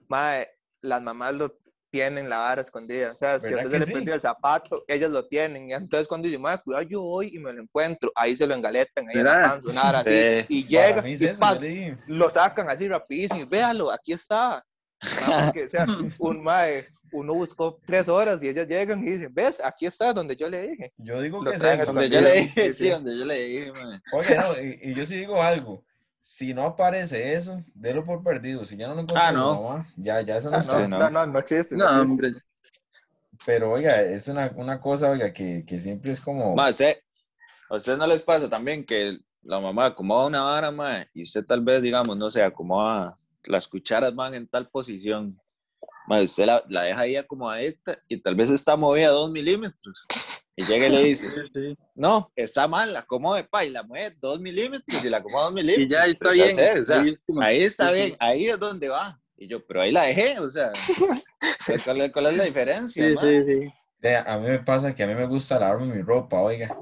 Mae, 0.07 0.49
las 0.81 1.01
mamás 1.01 1.33
lo 1.33 1.58
tienen 1.91 2.29
la 2.29 2.37
vara 2.39 2.61
escondida. 2.61 3.11
O 3.11 3.15
sea, 3.15 3.39
si 3.39 3.47
a 3.47 3.49
¿Verdad 3.49 3.65
usted 3.65 3.73
se 3.73 3.79
le 3.79 3.85
sí? 3.87 3.93
perdió 3.93 4.13
el 4.15 4.21
zapato, 4.21 4.83
ellas 4.87 5.11
lo 5.11 5.25
tienen. 5.27 5.69
Y 5.69 5.73
entonces 5.73 6.07
cuando 6.07 6.27
dice, 6.27 6.37
mae, 6.39 6.59
cuidado, 6.59 6.83
yo 6.83 7.01
voy 7.01 7.31
y 7.33 7.39
me 7.39 7.51
lo 7.53 7.61
encuentro, 7.61 8.11
ahí 8.15 8.35
se 8.35 8.45
lo 8.47 8.55
engaletan, 8.55 9.07
ahí 9.09 9.15
¿Verdad? 9.17 9.49
panza, 9.51 9.69
una 9.69 9.83
vara 9.83 9.99
así. 9.99 10.09
Sí. 10.39 10.45
Y 10.49 10.67
llega 10.67 11.01
es 11.07 11.21
y 11.21 11.25
eso, 11.25 11.39
pas- 11.41 11.55
yo 11.55 11.61
le 11.61 11.67
dije, 11.69 11.97
lo 12.07 12.29
sacan 12.29 12.69
así 12.69 12.87
rapidísimo 12.87 13.41
y 13.41 13.45
véalo, 13.45 13.91
aquí 13.91 14.13
está. 14.13 14.63
Porque, 15.45 15.63
o 15.65 15.69
sea, 15.69 15.85
un 16.19 16.43
mae, 16.43 16.85
uno 17.13 17.33
buscó 17.33 17.79
tres 17.85 18.09
horas 18.09 18.43
y 18.43 18.49
ellas 18.49 18.67
llegan 18.67 19.01
y 19.07 19.11
dicen, 19.11 19.33
ves, 19.33 19.59
aquí 19.63 19.85
está 19.85 20.11
donde 20.11 20.35
yo 20.35 20.49
le 20.49 20.67
dije. 20.67 20.93
Yo 20.97 21.21
digo 21.21 21.41
Lo 21.41 21.49
que 21.51 21.57
es 21.57 21.63
eso. 21.63 21.85
Donde 21.93 22.09
yo 22.09 22.19
le 22.21 22.33
dije, 22.33 22.61
Sí, 22.61 22.67
sí, 22.67 22.83
sí. 22.83 22.89
donde 22.89 23.17
yo 23.17 23.25
le 23.25 23.35
dije, 23.35 23.71
mae. 23.71 23.99
Oye, 24.13 24.35
no, 24.35 24.61
y, 24.61 24.79
y 24.91 24.93
yo 24.95 25.05
sí 25.05 25.15
digo 25.15 25.41
algo. 25.41 25.83
Si 26.31 26.53
no 26.53 26.61
aparece 26.63 27.33
eso, 27.33 27.63
délo 27.73 28.05
por 28.05 28.21
perdido. 28.23 28.63
Si 28.63 28.77
ya 28.77 28.87
no 28.87 28.93
lo 28.93 29.01
encontró 29.01 29.19
Ah, 29.19 29.31
no. 29.31 29.63
mamá, 29.63 29.87
ya, 29.97 30.21
ya 30.21 30.37
eso 30.37 30.51
no 30.51 30.57
Ah, 30.57 30.59
está. 30.59 30.87
no, 30.87 30.99
no. 30.99 30.99
no, 30.99 31.09
no, 31.09 31.25
no 31.33 31.41
chiste. 31.41 31.75
No, 31.75 31.87
hombre. 32.01 32.33
Pero 33.47 33.71
oiga, 33.71 33.99
es 34.03 34.27
una, 34.27 34.53
una 34.55 34.79
cosa, 34.79 35.09
oiga, 35.09 35.33
que, 35.33 35.63
que 35.65 35.79
siempre 35.79 36.11
es 36.11 36.21
como. 36.21 36.53
Mae, 36.55 36.69
usted- 36.69 36.97
¿a 37.71 37.75
ustedes 37.77 37.97
no 37.97 38.05
les 38.05 38.21
pasa 38.21 38.47
también 38.47 38.85
que 38.85 39.17
la 39.41 39.59
mamá 39.59 39.87
acomoda 39.87 40.27
una 40.27 40.43
vara, 40.43 40.69
mae, 40.69 41.09
y 41.15 41.23
usted 41.23 41.43
tal 41.43 41.61
vez, 41.61 41.81
digamos, 41.81 42.15
no 42.15 42.29
sé, 42.29 42.43
acomoda 42.43 43.17
las 43.45 43.67
cucharas 43.67 44.13
van 44.13 44.35
en 44.35 44.45
tal 44.47 44.69
posición? 44.69 45.35
Mae, 46.07 46.25
usted 46.25 46.45
la, 46.45 46.63
la 46.69 46.83
deja 46.83 47.01
ahí 47.01 47.15
acomodadita 47.15 47.97
y 48.07 48.17
tal 48.21 48.35
vez 48.35 48.51
está 48.51 48.75
movida 48.75 49.07
dos 49.09 49.31
milímetros. 49.31 50.05
Y 50.59 50.65
llega 50.65 50.87
y 50.87 50.89
le 50.89 51.03
dice, 51.05 51.27
Sí, 51.31 51.41
sí. 51.53 51.77
no, 51.95 52.29
está 52.35 52.67
mal, 52.67 52.91
la 52.91 52.99
acomode, 52.99 53.45
pa, 53.45 53.63
y 53.63 53.69
la 53.69 53.81
mueve 53.83 54.13
dos 54.19 54.41
milímetros 54.41 55.03
y 55.05 55.09
la 55.09 55.17
acomoda 55.19 55.45
dos 55.45 55.53
milímetros. 55.53 55.85
Y 55.87 55.89
ya 55.89 56.05
está 56.05 56.31
bien. 56.31 56.49
o 56.51 56.83
sea, 56.85 56.99
ahí 57.01 57.09
es 57.11 57.19
como- 57.25 57.41
ahí 57.41 57.61
está 57.63 57.91
bien, 57.91 58.15
ahí 58.19 58.47
es 58.47 58.59
donde 58.59 58.89
va. 58.89 59.21
Y 59.37 59.47
yo, 59.47 59.65
pero 59.65 59.81
ahí 59.81 59.91
la 59.91 60.03
dejé, 60.03 60.37
o 60.39 60.49
sea, 60.49 60.73
¿cuál, 61.85 62.01
es- 62.01 62.11
cuál 62.11 62.25
es 62.27 62.35
la 62.37 62.43
diferencia? 62.43 63.09
Sí, 63.09 63.15
sí, 63.45 63.53
sí. 64.01 64.13
A 64.25 64.37
mí 64.37 64.47
me 64.47 64.59
pasa 64.59 64.93
que 64.93 65.03
a 65.03 65.07
mí 65.07 65.15
me 65.15 65.25
gusta 65.27 65.57
lavarme 65.59 65.93
mi 65.95 66.01
ropa, 66.01 66.41
oiga. 66.41 66.77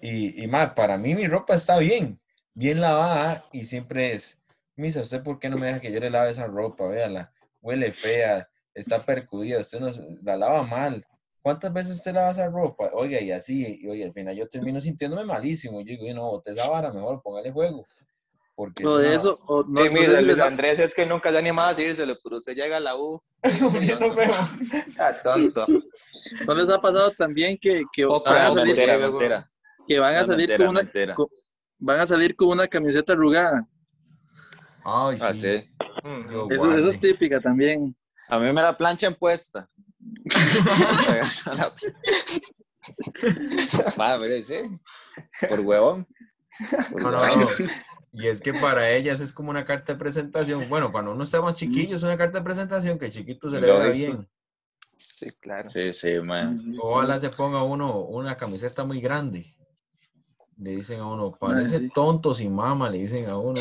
Y, 0.00 0.42
y 0.42 0.46
más, 0.46 0.72
para 0.72 0.96
mí 0.96 1.14
mi 1.14 1.26
ropa 1.26 1.54
está 1.54 1.78
bien, 1.78 2.18
bien 2.54 2.80
lavada 2.80 3.44
y 3.52 3.64
siempre 3.64 4.12
es, 4.14 4.40
Misa, 4.76 5.00
¿usted 5.02 5.22
por 5.22 5.38
qué 5.38 5.48
no 5.50 5.58
me 5.58 5.66
deja 5.66 5.80
que 5.80 5.90
yo 5.92 5.98
le 6.00 6.08
lave 6.08 6.30
esa 6.30 6.46
ropa? 6.46 6.86
Véala, 6.86 7.32
huele 7.60 7.90
fea, 7.92 8.48
está 8.74 9.00
percudida, 9.04 9.58
usted 9.58 9.80
no, 9.80 9.90
la 10.22 10.36
lava 10.36 10.62
mal. 10.62 11.04
¿Cuántas 11.48 11.72
veces 11.72 11.92
usted 11.96 12.12
lava 12.12 12.30
esa 12.30 12.46
ropa? 12.50 12.90
Oiga, 12.92 13.22
y 13.22 13.32
así, 13.32 13.78
y 13.80 13.88
oye, 13.88 14.04
al 14.04 14.12
final 14.12 14.36
yo 14.36 14.46
termino 14.46 14.78
sintiéndome 14.82 15.24
malísimo. 15.24 15.80
Yo 15.80 15.86
digo, 15.86 16.04
"Y 16.06 16.12
no, 16.12 16.32
bote 16.32 16.50
esa 16.50 16.68
vara, 16.68 16.92
mejor 16.92 17.22
póngale 17.22 17.50
juego. 17.50 17.86
Porque 18.54 18.84
O 18.84 18.98
es 18.98 19.02
de 19.02 19.14
eso, 19.14 19.38
o 19.46 19.62
no, 19.62 19.80
Sí, 19.80 19.88
no 19.88 19.94
mira, 19.94 20.20
Luis 20.20 20.40
Andrés 20.40 20.78
es 20.78 20.94
que 20.94 21.06
nunca 21.06 21.30
se 21.30 21.36
ha 21.36 21.38
animado 21.38 21.68
a 21.70 21.74
decírselo, 21.74 22.18
pero 22.22 22.36
usted 22.36 22.54
llega 22.54 22.76
a 22.76 22.80
la 22.80 22.96
U. 22.96 23.22
Ah, 24.98 25.14
tonto. 25.24 25.66
¿no 26.46 26.54
les 26.54 26.68
ha 26.68 26.78
pasado 26.82 27.12
también 27.12 27.56
que, 27.58 27.82
que 27.94 28.06
Poco 28.06 28.28
van, 28.28 28.36
a 28.42 28.48
No, 28.48 28.54
salir, 28.56 28.74
que 29.86 29.98
van 29.98 30.14
a 30.16 30.20
No, 30.20 30.26
salir 30.26 30.54
con 30.54 30.68
una, 30.68 30.82
mentira. 30.82 31.14
con- 31.14 31.28
van 31.78 32.00
a 32.00 32.06
salir 32.06 32.36
con 32.36 32.48
una 32.48 32.66
camiseta 32.66 33.14
arrugada? 33.14 33.66
Ay, 34.84 35.16
Ah, 35.18 35.32
sí. 35.32 35.40
sí. 35.40 35.70
Mm. 36.02 36.30
Yo- 36.30 36.46
Eso, 36.50 36.74
eso 36.76 36.90
es 36.90 37.00
típica 37.00 37.40
también. 37.40 37.96
A 38.28 38.38
mí 38.38 38.44
me 38.52 38.60
la 38.60 38.76
planchan 38.76 39.14
puesta. 39.14 39.66
Madre, 43.96 44.42
sí. 44.42 44.56
Por 45.48 45.60
huevón. 45.60 46.06
Por 46.90 47.02
No, 47.02 47.10
no, 47.10 47.22
huevón. 47.22 47.40
no. 47.40 47.48
Y 48.12 48.28
es 48.28 48.40
que 48.40 48.52
para 48.54 48.90
ellas 48.90 49.20
es 49.20 49.32
como 49.32 49.50
una 49.50 49.64
carta 49.64 49.92
de 49.92 49.98
presentación. 49.98 50.68
Bueno, 50.68 50.90
cuando 50.90 51.12
uno 51.12 51.24
está 51.24 51.40
más 51.42 51.56
chiquillo 51.56 51.96
es 51.96 52.02
una 52.02 52.16
carta 52.16 52.38
de 52.38 52.44
presentación 52.44 52.98
que 52.98 53.10
chiquito 53.10 53.50
se 53.50 53.60
le 53.60 53.66
vea 53.70 53.86
bien. 53.88 54.28
Sí, 54.96 55.30
claro. 55.40 55.68
Sí, 55.70 55.92
sí, 55.94 56.18
man. 56.20 56.58
Ojalá 56.80 57.18
se 57.18 57.30
ponga 57.30 57.62
uno 57.62 58.00
una 58.00 58.36
camiseta 58.36 58.84
muy 58.84 59.00
grande. 59.00 59.54
Le 60.56 60.70
dicen 60.72 60.98
a 60.98 61.06
uno, 61.06 61.30
parece 61.38 61.88
tonto 61.94 62.34
sin 62.34 62.52
mama, 62.52 62.90
le 62.90 62.98
dicen 62.98 63.28
a 63.28 63.38
uno. 63.38 63.60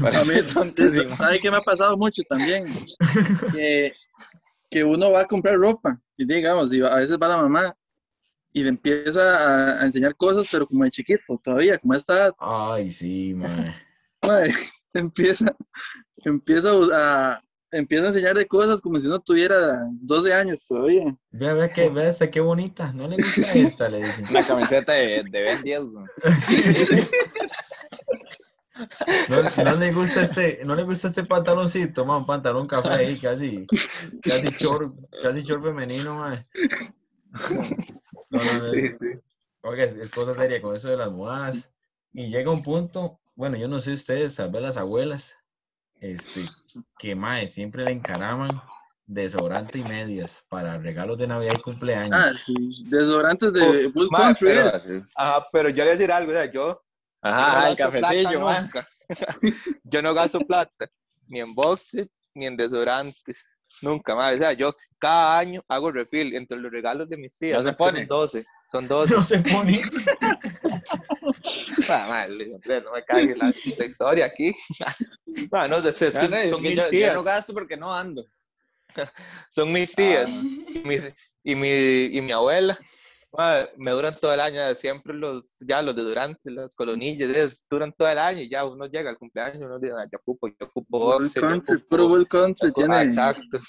man. 0.00 0.14
A 0.14 0.18
mí, 0.24 0.26
Parece 0.34 0.42
tontísimo. 0.42 1.16
¿sabe 1.16 1.40
qué 1.40 1.50
me 1.50 1.56
ha 1.56 1.62
pasado 1.62 1.96
mucho 1.96 2.22
también? 2.28 2.66
Que, 3.54 3.94
que 4.76 4.84
uno 4.84 5.10
va 5.10 5.20
a 5.22 5.26
comprar 5.26 5.56
ropa 5.56 5.98
y 6.18 6.26
digamos, 6.26 6.70
y 6.74 6.82
a 6.82 6.96
veces 6.96 7.16
va 7.16 7.28
la 7.28 7.38
mamá 7.38 7.74
y 8.52 8.62
le 8.62 8.68
empieza 8.68 9.22
a, 9.22 9.80
a 9.80 9.84
enseñar 9.86 10.14
cosas, 10.14 10.46
pero 10.52 10.66
como 10.66 10.84
de 10.84 10.90
chiquito 10.90 11.40
todavía, 11.42 11.78
como 11.78 11.94
esta 11.94 12.12
edad, 12.12 12.34
Ay, 12.38 12.90
sí, 12.90 13.32
man. 13.32 13.74
mae, 14.22 14.52
empieza, 14.92 15.46
empieza 16.26 16.72
a, 16.92 17.40
empieza 17.72 18.04
a 18.04 18.08
enseñar 18.08 18.36
de 18.36 18.46
cosas 18.46 18.82
como 18.82 19.00
si 19.00 19.08
no 19.08 19.18
tuviera 19.18 19.82
12 19.92 20.34
años 20.34 20.66
todavía. 20.66 21.16
Vea, 21.30 21.54
vea, 21.54 21.70
que, 21.70 21.88
vea 21.88 22.10
esta, 22.10 22.30
qué 22.30 22.40
bonita. 22.40 22.92
No 22.92 23.08
le 23.08 23.16
gusta 23.16 23.40
esta, 23.54 23.88
le 23.88 24.02
dicen. 24.02 24.26
Una 24.28 24.46
camiseta 24.46 24.92
de, 24.92 25.24
de 25.24 25.40
Ben 25.40 25.62
10, 25.62 25.80
güey. 25.84 26.06
No, 29.28 29.64
no 29.64 29.76
le 29.76 29.92
gusta 29.92 30.22
este, 30.22 30.60
no 30.64 30.74
le 30.74 30.84
gusta 30.84 31.08
este 31.08 31.24
pantaloncito, 31.24 32.04
man, 32.04 32.26
pantalón 32.26 32.66
café 32.66 32.90
ahí, 32.90 33.16
casi, 33.18 33.66
casi 34.22 34.48
short, 34.58 34.94
casi 35.22 35.42
short 35.42 35.62
femenino, 35.62 36.14
man. 36.16 36.46
No, 38.30 38.38
no, 38.38 38.72
no, 38.72 39.20
Oiga, 39.62 39.84
es, 39.84 39.96
es 39.96 40.10
cosa 40.10 40.34
seria 40.34 40.60
con 40.62 40.76
eso 40.76 40.88
de 40.88 40.96
las 40.96 41.10
modas. 41.10 41.72
Y 42.12 42.28
llega 42.28 42.50
un 42.50 42.62
punto, 42.62 43.18
bueno, 43.34 43.56
yo 43.56 43.68
no 43.68 43.80
sé 43.80 43.92
ustedes, 43.92 44.36
tal 44.36 44.50
vez 44.50 44.62
las 44.62 44.76
abuelas, 44.76 45.36
este, 46.00 46.40
que 46.98 47.14
mae, 47.14 47.48
siempre 47.48 47.84
le 47.84 47.92
encaraman 47.92 48.62
desodorante 49.06 49.78
y 49.78 49.84
medias 49.84 50.44
para 50.48 50.78
regalos 50.78 51.18
de 51.18 51.26
Navidad 51.26 51.54
y 51.58 51.62
cumpleaños. 51.62 52.18
Ah, 52.18 52.32
sí, 52.38 52.54
desodorantes 52.88 53.52
de 53.52 53.88
Bull 53.88 54.08
mae, 54.10 54.22
Country. 54.22 54.48
pero-. 54.48 55.06
Ajá, 55.14 55.46
pero 55.52 55.68
yo 55.68 55.76
le 55.76 55.82
voy 55.82 55.90
a 55.90 55.92
decir 55.96 56.12
algo, 56.12 56.30
o 56.30 56.34
sea, 56.34 56.50
yo, 56.50 56.82
Ajá, 57.28 57.52
yo 57.52 57.60
no 57.60 57.66
el 57.70 57.76
cafecillo, 57.76 58.40
man. 58.40 58.62
nunca. 58.64 58.88
Yo 59.84 60.02
no 60.02 60.12
gasto 60.14 60.40
plata, 60.40 60.86
ni 61.28 61.40
en 61.40 61.54
boxes, 61.54 62.08
ni 62.34 62.46
en 62.46 62.56
desodorantes. 62.56 63.44
Nunca 63.82 64.14
más. 64.14 64.34
O 64.34 64.38
sea, 64.38 64.52
yo 64.52 64.74
cada 64.98 65.38
año 65.38 65.62
hago 65.68 65.90
refill 65.92 66.34
entre 66.34 66.58
los 66.58 66.70
regalos 66.72 67.08
de 67.08 67.16
mis 67.16 67.36
tías. 67.36 67.58
¿No 67.58 67.62
se 67.64 67.70
es 67.70 67.76
pone? 67.76 67.98
Son 68.00 68.08
12. 68.08 68.44
Son 68.70 68.88
12. 68.88 69.14
No 69.14 69.22
se 69.22 69.38
pone. 69.40 69.82
Ah, 71.88 72.06
madre, 72.08 72.50
hombre, 72.52 72.80
no 72.82 72.92
me 72.92 73.04
cague 73.04 73.36
la, 73.36 73.52
la 73.78 73.84
historia 73.86 74.26
aquí. 74.26 74.54
Ah, 75.52 75.68
no, 75.68 75.76
es, 75.76 76.00
es 76.02 76.18
que 76.18 76.24
es 76.24 76.50
son 76.50 76.62
que 76.62 76.68
mis 76.70 76.76
yo, 76.76 76.84
yo 76.84 76.90
tías. 76.90 77.14
no 77.14 77.22
gasto 77.22 77.52
porque 77.52 77.76
no 77.76 77.94
ando. 77.94 78.26
Son 79.50 79.70
mis 79.70 79.94
tías. 79.94 80.30
Ah. 80.30 80.42
y, 80.74 80.78
mis- 80.84 81.12
y, 81.44 81.54
mi, 81.54 82.04
y 82.16 82.20
mi 82.22 82.32
abuela. 82.32 82.78
Madre, 83.32 83.70
me 83.76 83.90
duran 83.90 84.14
todo 84.20 84.32
el 84.34 84.40
año. 84.40 84.74
Siempre 84.74 85.14
los, 85.14 85.56
ya 85.60 85.82
los 85.82 85.94
de 85.96 86.02
Durante, 86.02 86.50
las 86.50 86.74
colonillas, 86.74 87.64
duran 87.68 87.92
todo 87.92 88.08
el 88.08 88.18
año. 88.18 88.40
Y 88.42 88.48
ya 88.48 88.64
uno 88.64 88.86
llega 88.86 89.10
al 89.10 89.18
cumpleaños 89.18 89.62
uno 89.62 89.78
dice, 89.78 89.92
"Ah, 89.96 90.06
yo 90.10 90.18
ocupo, 90.18 90.48
yo 90.48 90.66
ocupo 90.66 90.98
World 90.98 91.22
boxer, 91.24 91.42
yo 91.42 91.48
Country, 91.48 91.74
ocupo- 91.76 91.88
puro 91.88 92.06
World 92.06 92.28
Country 92.28 92.68
ocupo- 92.70 92.80
tiene. 92.80 92.94
ah, 92.96 93.02
exacto. 93.04 93.60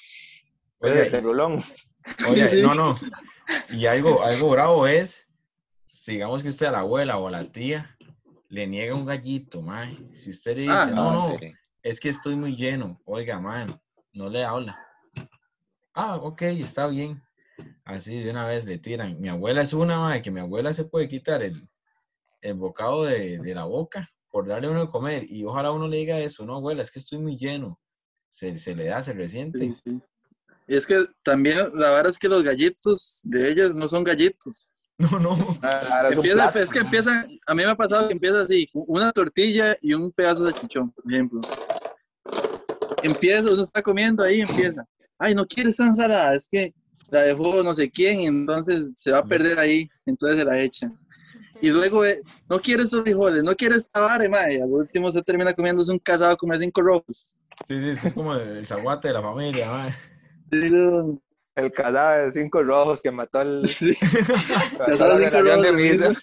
Oye, 0.80 1.10
de 1.10 1.22
rulón. 1.22 1.64
Oye, 2.30 2.50
Sí. 2.50 2.62
no, 2.62 2.74
no. 2.74 2.96
Y 3.72 3.86
algo, 3.86 4.24
algo 4.24 4.50
bravo 4.50 4.88
es, 4.88 5.28
digamos 6.06 6.44
que 6.44 6.50
usted 6.50 6.68
a 6.68 6.72
la 6.72 6.80
abuela 6.80 7.18
o 7.18 7.28
a 7.28 7.32
la 7.32 7.46
tía 7.52 7.98
le 8.50 8.68
niega 8.68 8.94
un 8.96 9.06
gallito, 9.06 9.62
mae. 9.62 9.98
Si 10.14 10.30
usted 10.32 10.56
le 10.56 10.62
dice, 10.62 10.74
Ah, 10.74 10.86
no, 10.94 11.12
no, 11.14 11.38
sí. 11.40 11.52
es 11.84 12.00
que 12.00 12.10
estoy 12.10 12.36
muy 12.36 12.56
lleno, 12.56 13.02
oiga, 13.06 13.40
man, 13.40 13.78
no 14.14 14.30
le 14.30 14.44
habla. 14.44 14.80
Ah, 15.94 16.16
ok, 16.18 16.42
está 16.44 16.88
bien. 16.88 17.22
Así 17.88 18.22
de 18.22 18.32
una 18.32 18.46
vez 18.46 18.66
le 18.66 18.78
tiran. 18.80 19.18
Mi 19.20 19.30
abuela 19.30 19.62
es 19.62 19.74
una, 19.74 19.98
mae, 19.98 20.22
que 20.22 20.30
mi 20.30 20.42
abuela 20.42 20.74
se 20.74 20.84
puede 20.84 21.08
quitar 21.08 21.42
el, 21.42 21.70
el 22.42 22.54
bocado 22.56 23.06
de, 23.06 23.40
de 23.40 23.56
la 23.56 23.64
boca 23.64 24.10
por 24.30 24.46
darle 24.46 24.68
a 24.68 24.72
uno 24.72 24.82
de 24.82 24.92
comer. 24.92 25.32
Y 25.32 25.46
ojalá 25.46 25.72
uno 25.72 25.88
le 25.88 25.98
diga 25.98 26.20
eso, 26.20 26.46
no, 26.46 26.56
abuela, 26.58 26.82
es 26.82 26.92
que 26.92 27.00
estoy 27.00 27.18
muy 27.20 27.38
lleno. 27.38 27.80
Se, 28.30 28.58
se 28.58 28.76
le 28.76 28.88
da, 28.88 29.02
se 29.02 29.14
resiente. 29.14 29.60
Sí, 29.60 29.78
sí. 29.86 30.02
Y 30.68 30.76
es 30.76 30.86
que 30.86 31.06
también 31.24 31.58
la 31.76 31.92
verdad 31.92 32.12
es 32.12 32.20
que 32.20 32.28
los 32.28 32.44
gallitos 32.44 33.22
de 33.24 33.52
ellas 33.52 33.74
no 33.76 33.88
son 33.88 34.04
gallitos. 34.04 34.72
No, 35.00 35.20
no. 35.20 35.34
Es 35.34 35.90
un 36.08 36.14
Empieza, 36.14 36.52
plato. 36.52 36.60
es 36.60 36.70
que 36.72 36.80
empieza, 36.80 37.28
a 37.46 37.54
mí 37.54 37.64
me 37.64 37.70
ha 37.70 37.76
pasado 37.76 38.08
que 38.08 38.14
empieza 38.14 38.42
así, 38.42 38.68
una 38.74 39.12
tortilla 39.12 39.78
y 39.80 39.94
un 39.94 40.12
pedazo 40.12 40.44
de 40.44 40.54
chichón, 40.54 40.92
por 40.92 41.14
ejemplo. 41.14 41.40
Empieza, 43.04 43.52
uno 43.54 43.62
está 43.62 43.84
comiendo 43.84 44.24
ahí, 44.24 44.42
empieza. 44.42 44.84
Ay, 45.20 45.36
no 45.36 45.46
quiere 45.46 45.70
esta 45.70 45.86
ensalada, 45.86 46.34
es 46.34 46.48
que 46.50 46.74
la 47.10 47.22
dejó 47.22 47.64
no 47.64 47.74
sé 47.74 47.90
quién, 47.90 48.22
entonces 48.22 48.92
se 48.96 49.12
va 49.12 49.20
a 49.20 49.26
perder 49.26 49.60
ahí, 49.60 49.90
entonces 50.06 50.40
se 50.40 50.46
la 50.46 50.60
echa. 50.60 50.92
Y 51.62 51.70
luego, 51.70 52.06
eh, 52.06 52.22
no 52.50 52.60
quiere 52.60 52.84
estos 52.84 53.02
frijoles, 53.02 53.44
no 53.44 53.56
quiere 53.56 53.76
esta 53.76 54.00
vara, 54.02 54.24
y 54.26 54.30
mae, 54.30 54.62
al 54.62 54.70
último 54.70 55.10
se 55.10 55.22
termina 55.24 55.54
comiéndose 55.54 55.92
un 55.92 56.00
casado 56.00 56.38
como 56.38 56.56
cinco 56.56 56.82
rojos. 56.82 57.42
Sí, 57.68 57.82
sí, 57.82 57.96
sí, 57.96 58.08
es 58.08 58.14
como 58.14 58.36
el 58.36 58.66
zaguate 58.66 59.08
de 59.08 59.16
la 59.16 59.22
familia, 59.24 59.70
mae. 59.72 59.94
Digo, 60.52 61.20
El 61.56 61.72
cadáver 61.72 62.26
de 62.28 62.32
cinco 62.32 62.62
rojos 62.64 63.02
que 63.02 63.10
mató 63.12 63.42
el, 63.42 63.68
sí, 63.68 63.96
la 65.00 65.18
de 65.18 65.30
relación 65.30 65.62
de 65.64 65.72
misa. 65.74 66.12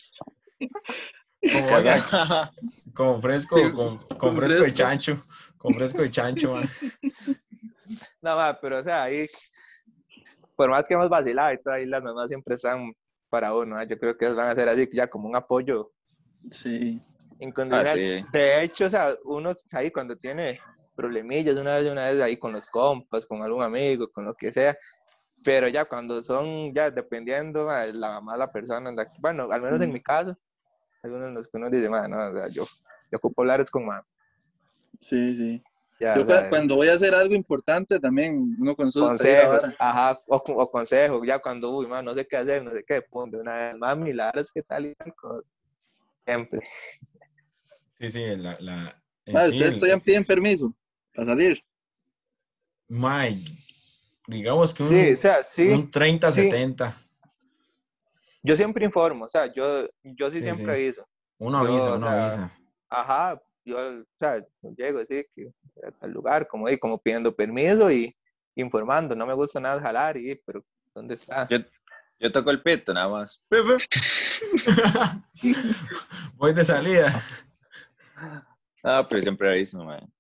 Como, 2.95 3.21
fresco, 3.21 3.59
Sí, 3.59 3.65
con, 3.73 3.99
con 3.99 4.17
con 4.19 4.37
fresco 4.37 4.55
de 4.55 4.59
fresco. 4.61 4.77
chancho. 4.77 5.25
Con 5.59 5.75
fresco 5.75 6.03
de 6.03 6.11
chancho, 6.11 6.55
man. 6.55 6.69
No, 8.23 8.37
ma, 8.37 8.59
pero 8.59 8.79
o 8.79 8.83
sea, 8.83 9.03
ahí, 9.05 9.27
por 10.57 10.71
más 10.71 10.87
que 10.87 10.95
hemos 10.95 11.09
vacilado 11.09 11.53
y 11.53 11.63
todo, 11.63 11.75
ahí 11.75 11.87
las 11.87 12.03
mamás 12.03 12.29
siempre 12.29 12.55
están 12.55 12.93
para 13.29 13.55
uno. 13.55 13.81
¿eh? 13.81 13.87
Yo 13.89 13.99
creo 13.99 14.17
que 14.17 14.29
van 14.33 14.51
a 14.51 14.55
ser 14.55 14.69
así, 14.69 14.89
ya 14.93 15.09
como 15.09 15.29
un 15.29 15.37
apoyo 15.37 15.93
sí. 16.51 17.01
incondicional. 17.41 17.87
Ah, 17.87 17.95
sí. 17.95 18.25
De 18.33 18.63
hecho, 18.63 18.87
o 18.87 18.89
sea, 18.89 19.09
uno 19.25 19.51
ahí 19.73 19.91
cuando 19.91 20.17
tiene 20.17 20.61
problemillas, 20.95 21.57
una 21.57 21.77
vez, 21.77 21.91
una 21.91 22.07
vez 22.07 22.21
ahí 22.21 22.37
con 22.37 22.53
los 22.53 22.67
compas, 22.69 23.27
con 23.27 23.43
algún 23.43 23.63
amigo, 23.63 24.11
con 24.13 24.25
lo 24.25 24.35
que 24.35 24.53
sea, 24.53 24.77
pero 25.43 25.69
ya 25.69 25.85
cuando 25.85 26.23
son, 26.23 26.73
ya 26.73 26.91
dependiendo 26.91 27.67
ma, 27.67 27.85
la 27.87 28.21
mamá, 28.21 28.37
la 28.37 28.51
persona, 28.51 28.93
la 28.93 29.13
bueno, 29.19 29.49
al 29.51 29.61
menos 29.61 29.81
en 29.81 29.93
mi 29.93 30.01
caso, 30.01 30.37
algunos 31.03 31.49
que 31.49 31.57
uno 31.57 31.69
dice, 31.69 31.91
"Ma, 31.91 32.09
no, 32.09 32.29
o 32.29 32.33
sea, 32.33 32.49
yo, 32.49 32.65
yo 32.65 33.19
ocupo 33.19 33.43
hablar 33.43 33.61
es 33.61 33.71
con 33.71 33.85
mamá. 33.85 34.07
Sí, 35.01 35.37
sí. 35.37 35.63
Ya, 36.05 36.17
Yo 36.17 36.27
cuando 36.51 36.77
voy 36.77 36.91
a 36.91 36.95
hacer 36.95 37.15
algo 37.15 37.35
importante 37.35 37.99
también 37.99 38.57
uno 38.61 38.77
consulta. 38.77 39.09
consejos, 39.09 39.65
ajá, 39.79 40.21
o, 40.27 40.37
o 40.37 40.71
consejos, 40.71 41.27
ya 41.27 41.39
cuando, 41.39 41.75
uy, 41.79 41.87
ma, 41.87 42.03
no 42.03 42.13
sé 42.13 42.27
qué 42.27 42.37
hacer, 42.37 42.63
no 42.63 42.71
sé 42.73 42.85
qué, 42.87 43.01
pum, 43.01 43.31
de 43.31 43.39
una 43.39 43.55
vez, 43.55 43.79
mami, 43.79 44.13
la 44.13 44.27
verdad 44.27 44.45
es 44.45 44.53
que 44.53 44.63
tal 44.63 44.85
y 44.85 44.95
tal 44.97 45.15
cosa. 45.15 45.51
Siempre. 46.27 46.61
Sí, 47.99 48.11
sí, 48.11 48.21
la... 48.37 48.59
la 48.61 49.03
en 49.25 49.35
Madre, 49.35 49.49
sí, 49.53 49.55
ustedes 49.55 49.75
el- 49.77 49.81
todavía 49.81 50.05
piden 50.05 50.25
permiso 50.27 50.75
para 51.15 51.29
salir. 51.29 51.65
mae, 52.91 53.39
digamos 54.29 54.75
que 54.75 54.83
un, 54.83 54.89
Sí, 54.91 55.13
o 55.13 55.17
sea, 55.17 55.43
sí. 55.43 55.71
un 55.71 55.91
30, 55.91 56.31
sí. 56.31 56.43
70. 56.43 57.01
Yo 58.43 58.57
siempre 58.57 58.85
informo, 58.85 59.25
o 59.25 59.29
sea, 59.29 59.51
yo, 59.55 59.87
yo 60.03 60.29
sí, 60.31 60.39
Sí, 60.39 60.45
siempre 60.45 60.67
sí. 60.67 60.71
aviso. 60.83 61.09
Uno 61.39 61.59
Yo, 61.65 61.67
avisa, 61.67 61.95
o 61.95 61.97
uno 61.97 62.07
sea, 62.07 62.23
avisa. 62.25 62.53
Ajá, 62.91 63.43
yo, 63.65 63.77
o 63.79 64.05
sea, 64.19 64.45
llego 64.77 65.01
así 65.01 65.25
que 65.35 65.51
al 66.01 66.11
lugar, 66.11 66.47
como 66.47 66.67
ahí, 66.67 66.79
como 66.79 66.99
pidiendo 66.99 67.35
permiso 67.35 67.91
y 67.91 68.15
informando. 68.57 69.15
No 69.17 69.27
me 69.27 69.35
gusta 69.35 69.61
nada 69.61 69.81
jalar, 69.81 70.17
y, 70.17 70.35
pero 70.47 70.65
¿dónde 70.95 71.15
está? 71.15 71.49
Yo, 71.49 71.59
yo 72.21 72.31
toco 72.33 72.51
el 72.51 72.63
pito 72.63 72.93
nada 72.95 73.09
más. 73.09 73.43
Voy 76.37 76.53
de 76.53 76.65
salida. 76.65 77.23
Ah, 78.83 79.07
pero 79.09 79.23
siempre 79.23 79.51
aviso, 79.51 79.83
man. 79.85 80.11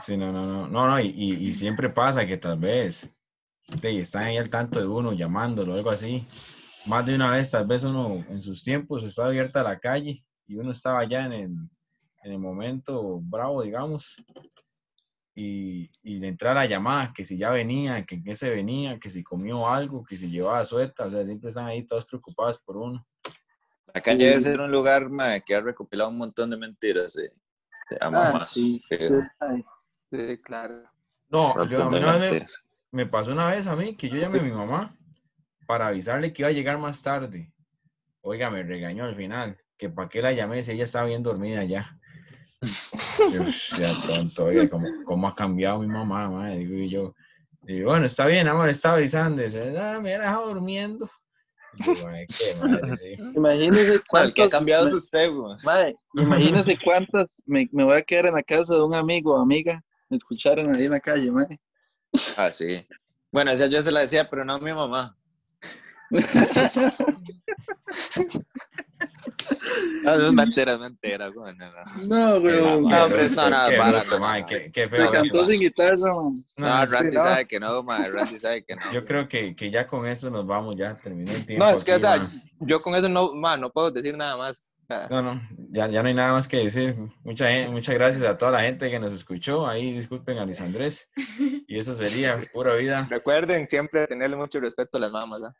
Sí, 0.00 0.16
no, 0.16 0.32
no, 0.32 0.46
no, 0.46 0.68
no, 0.68 0.88
no, 0.88 1.00
y, 1.00 1.06
y- 1.08 1.48
y 1.48 1.52
siempre 1.52 1.88
pasa 1.90 2.26
que 2.26 2.36
tal 2.38 2.58
vez 2.58 3.14
de, 3.80 4.00
están 4.00 4.24
ahí 4.24 4.36
al 4.38 4.48
tanto 4.50 4.80
de 4.80 4.86
uno, 4.86 5.12
llamándolo, 5.12 5.74
algo 5.74 5.90
así. 5.90 6.26
Más 6.86 7.04
de 7.06 7.14
una 7.14 7.30
vez, 7.30 7.50
tal 7.50 7.66
vez 7.66 7.84
uno 7.84 8.24
en 8.28 8.40
sus 8.40 8.64
tiempos 8.64 9.04
estaba 9.04 9.28
abierta 9.28 9.62
la 9.62 9.78
calle 9.78 10.18
y 10.46 10.56
uno 10.56 10.72
estaba 10.72 11.00
allá 11.00 11.26
en 11.26 11.32
el, 11.32 11.50
en 12.22 12.32
el 12.32 12.38
momento 12.38 13.20
bravo, 13.20 13.62
digamos, 13.62 14.16
y, 15.34 15.90
y 16.02 16.18
de 16.18 16.28
entrar 16.28 16.56
a 16.56 16.60
la 16.62 16.66
llamada, 16.66 17.12
que 17.14 17.24
si 17.24 17.38
ya 17.38 17.50
venía, 17.50 18.04
que 18.04 18.16
en 18.16 18.24
qué 18.24 18.34
se 18.34 18.50
venía, 18.50 18.98
que 18.98 19.10
si 19.10 19.22
comió 19.22 19.68
algo, 19.68 20.04
que 20.04 20.16
si 20.16 20.30
llevaba 20.30 20.64
suelta, 20.64 21.06
o 21.06 21.10
sea, 21.10 21.24
siempre 21.24 21.48
están 21.48 21.66
ahí 21.66 21.84
todos 21.86 22.04
preocupados 22.06 22.60
por 22.60 22.76
uno. 22.76 23.06
La 23.94 24.00
calle 24.00 24.26
debe 24.26 24.40
ser 24.40 24.60
un 24.60 24.70
lugar 24.70 25.08
ma, 25.10 25.40
que 25.40 25.54
ha 25.54 25.60
recopilado 25.60 26.10
un 26.10 26.18
montón 26.18 26.50
de 26.50 26.56
mentiras. 26.56 27.16
eh. 27.16 27.32
De 27.90 27.98
Ah, 28.00 28.10
mamás, 28.10 28.50
sí. 28.50 28.82
claro. 30.42 30.82
No, 31.28 31.66
yo, 31.68 31.82
a 31.82 31.90
mí 31.90 31.96
una 31.96 32.18
vez 32.18 32.62
me 32.90 33.06
pasó 33.06 33.32
una 33.32 33.50
vez 33.50 33.66
a 33.66 33.74
mí 33.74 33.96
que 33.96 34.08
yo 34.08 34.16
llamé 34.16 34.40
a 34.40 34.42
mi 34.42 34.52
mamá 34.52 34.96
para 35.66 35.88
avisarle 35.88 36.32
que 36.32 36.42
iba 36.42 36.48
a 36.48 36.52
llegar 36.52 36.78
más 36.78 37.02
tarde. 37.02 37.52
Oiga, 38.20 38.50
me 38.50 38.62
regañó 38.62 39.04
al 39.04 39.16
final, 39.16 39.58
que 39.76 39.88
para 39.88 40.08
qué 40.08 40.20
la 40.22 40.32
llamé 40.32 40.62
si 40.62 40.72
ella 40.72 40.84
estaba 40.84 41.06
bien 41.06 41.22
dormida 41.22 41.64
ya. 41.64 41.98
Yo, 43.30 43.44
ya 43.78 43.92
tonto, 44.06 44.44
oiga, 44.46 44.68
¿cómo, 44.68 44.86
cómo 45.04 45.28
ha 45.28 45.34
cambiado 45.34 45.80
mi 45.80 45.86
mamá, 45.88 46.28
madre? 46.30 46.58
Digo 46.58 46.74
y 46.76 46.88
yo. 46.88 47.14
Digo, 47.62 47.90
bueno, 47.90 48.06
está 48.06 48.26
bien, 48.26 48.46
amor, 48.48 48.68
estaba 48.68 48.96
avisando. 48.96 49.42
Dice, 49.42 49.76
ah, 49.78 49.98
me 50.00 50.14
ha 50.14 50.18
dejado 50.20 50.54
durmiendo. 50.54 51.08
Y 51.74 51.84
yo, 51.96 52.08
"Ay, 52.08 52.26
qué 52.28 52.54
madre, 52.60 52.96
sí. 52.96 53.14
Imagínese 53.36 54.00
cuántas. 54.08 54.34
que 54.34 54.42
ha 54.42 54.48
cambiado 54.50 54.84
me- 54.84 54.90
es 54.90 54.94
usted, 54.96 55.30
güey. 55.30 55.56
Mae, 55.64 55.96
imagínese 56.14 56.76
cuántas 56.82 57.36
me, 57.46 57.68
me 57.72 57.84
voy 57.84 57.96
a 57.96 58.02
quedar 58.02 58.26
en 58.26 58.34
la 58.34 58.42
casa 58.42 58.74
de 58.74 58.82
un 58.82 58.94
amigo 58.94 59.34
o 59.34 59.40
amiga. 59.42 59.82
Me 60.08 60.16
escucharon 60.16 60.74
ahí 60.74 60.84
en 60.84 60.90
la 60.92 61.00
calle, 61.00 61.30
mae. 61.30 61.58
Ah, 62.36 62.50
sí. 62.50 62.86
Bueno, 63.30 63.50
esa 63.52 63.66
yo 63.66 63.82
se 63.82 63.90
la 63.90 64.00
decía, 64.00 64.28
pero 64.28 64.44
no 64.44 64.54
a 64.54 64.58
mi 64.60 64.72
mamá. 64.72 65.16
Eso 70.04 70.26
es 70.26 70.32
mentira, 70.32 70.72
es 70.72 70.78
mentira, 70.78 71.28
güey. 71.28 71.54
No, 71.56 71.66
no. 71.66 72.06
No, 72.34 72.40
bruto, 72.40 72.74
hombre, 72.74 72.96
no, 72.96 73.08
no, 73.08 73.16
qué 73.68 73.76
para, 73.76 74.00
bruto, 74.00 74.18
no, 74.18 74.38
no. 74.38 74.46
qué- 74.46 74.70
qué 74.72 74.82
Me 74.86 74.88
feo 74.96 75.04
no, 75.06 75.10
cantó 75.12 75.46
sin 75.46 75.60
guitarra, 75.60 75.96
man. 75.96 76.32
No, 76.56 76.86
Randy 76.86 77.16
no. 77.16 77.22
sabe 77.22 77.46
que 77.46 77.60
no, 77.60 77.82
ma. 77.82 78.06
Randy 78.06 78.38
sabe 78.38 78.64
que 78.64 78.76
no. 78.76 78.82
Yo 78.92 79.04
creo 79.04 79.28
que, 79.28 79.54
que 79.56 79.70
ya 79.70 79.86
con 79.86 80.06
eso 80.06 80.30
nos 80.30 80.46
vamos, 80.46 80.76
ya 80.76 80.96
terminó 80.96 81.30
el 81.32 81.46
tiempo. 81.46 81.64
No, 81.64 81.70
es 81.72 81.84
que, 81.84 81.92
o 81.92 81.94
aquí, 81.94 82.02
sea, 82.02 82.16
ma. 82.18 82.30
yo 82.60 82.82
con 82.82 82.94
eso 82.94 83.08
no, 83.08 83.32
ma, 83.34 83.56
no 83.56 83.70
puedo 83.70 83.90
decir 83.90 84.16
nada 84.16 84.36
más. 84.36 84.64
O 84.88 85.08
No, 85.08 85.22
no, 85.22 85.40
ya, 85.70 85.88
ya 85.88 86.02
no 86.02 86.08
hay 86.08 86.14
nada 86.14 86.32
más 86.32 86.46
que 86.48 86.58
decir. 86.58 86.96
Mucha, 87.24 87.46
muchas 87.70 87.94
gracias 87.94 88.24
a 88.24 88.36
toda 88.36 88.50
la 88.52 88.60
gente 88.62 88.90
que 88.90 88.98
nos 88.98 89.12
escuchó. 89.12 89.66
Ahí 89.66 89.92
disculpen 89.94 90.36
a 90.38 90.44
Luis 90.44 90.60
Andrés. 90.60 91.08
Y 91.66 91.78
eso 91.78 91.94
sería 91.94 92.38
pura 92.52 92.74
vida. 92.74 93.06
Recuerden 93.08 93.66
siempre 93.70 94.06
tenerle 94.06 94.36
mucho 94.36 94.60
respeto 94.60 94.98
a 94.98 95.00
las 95.00 95.12
mamás. 95.12 95.42
¿ah? 95.44 95.54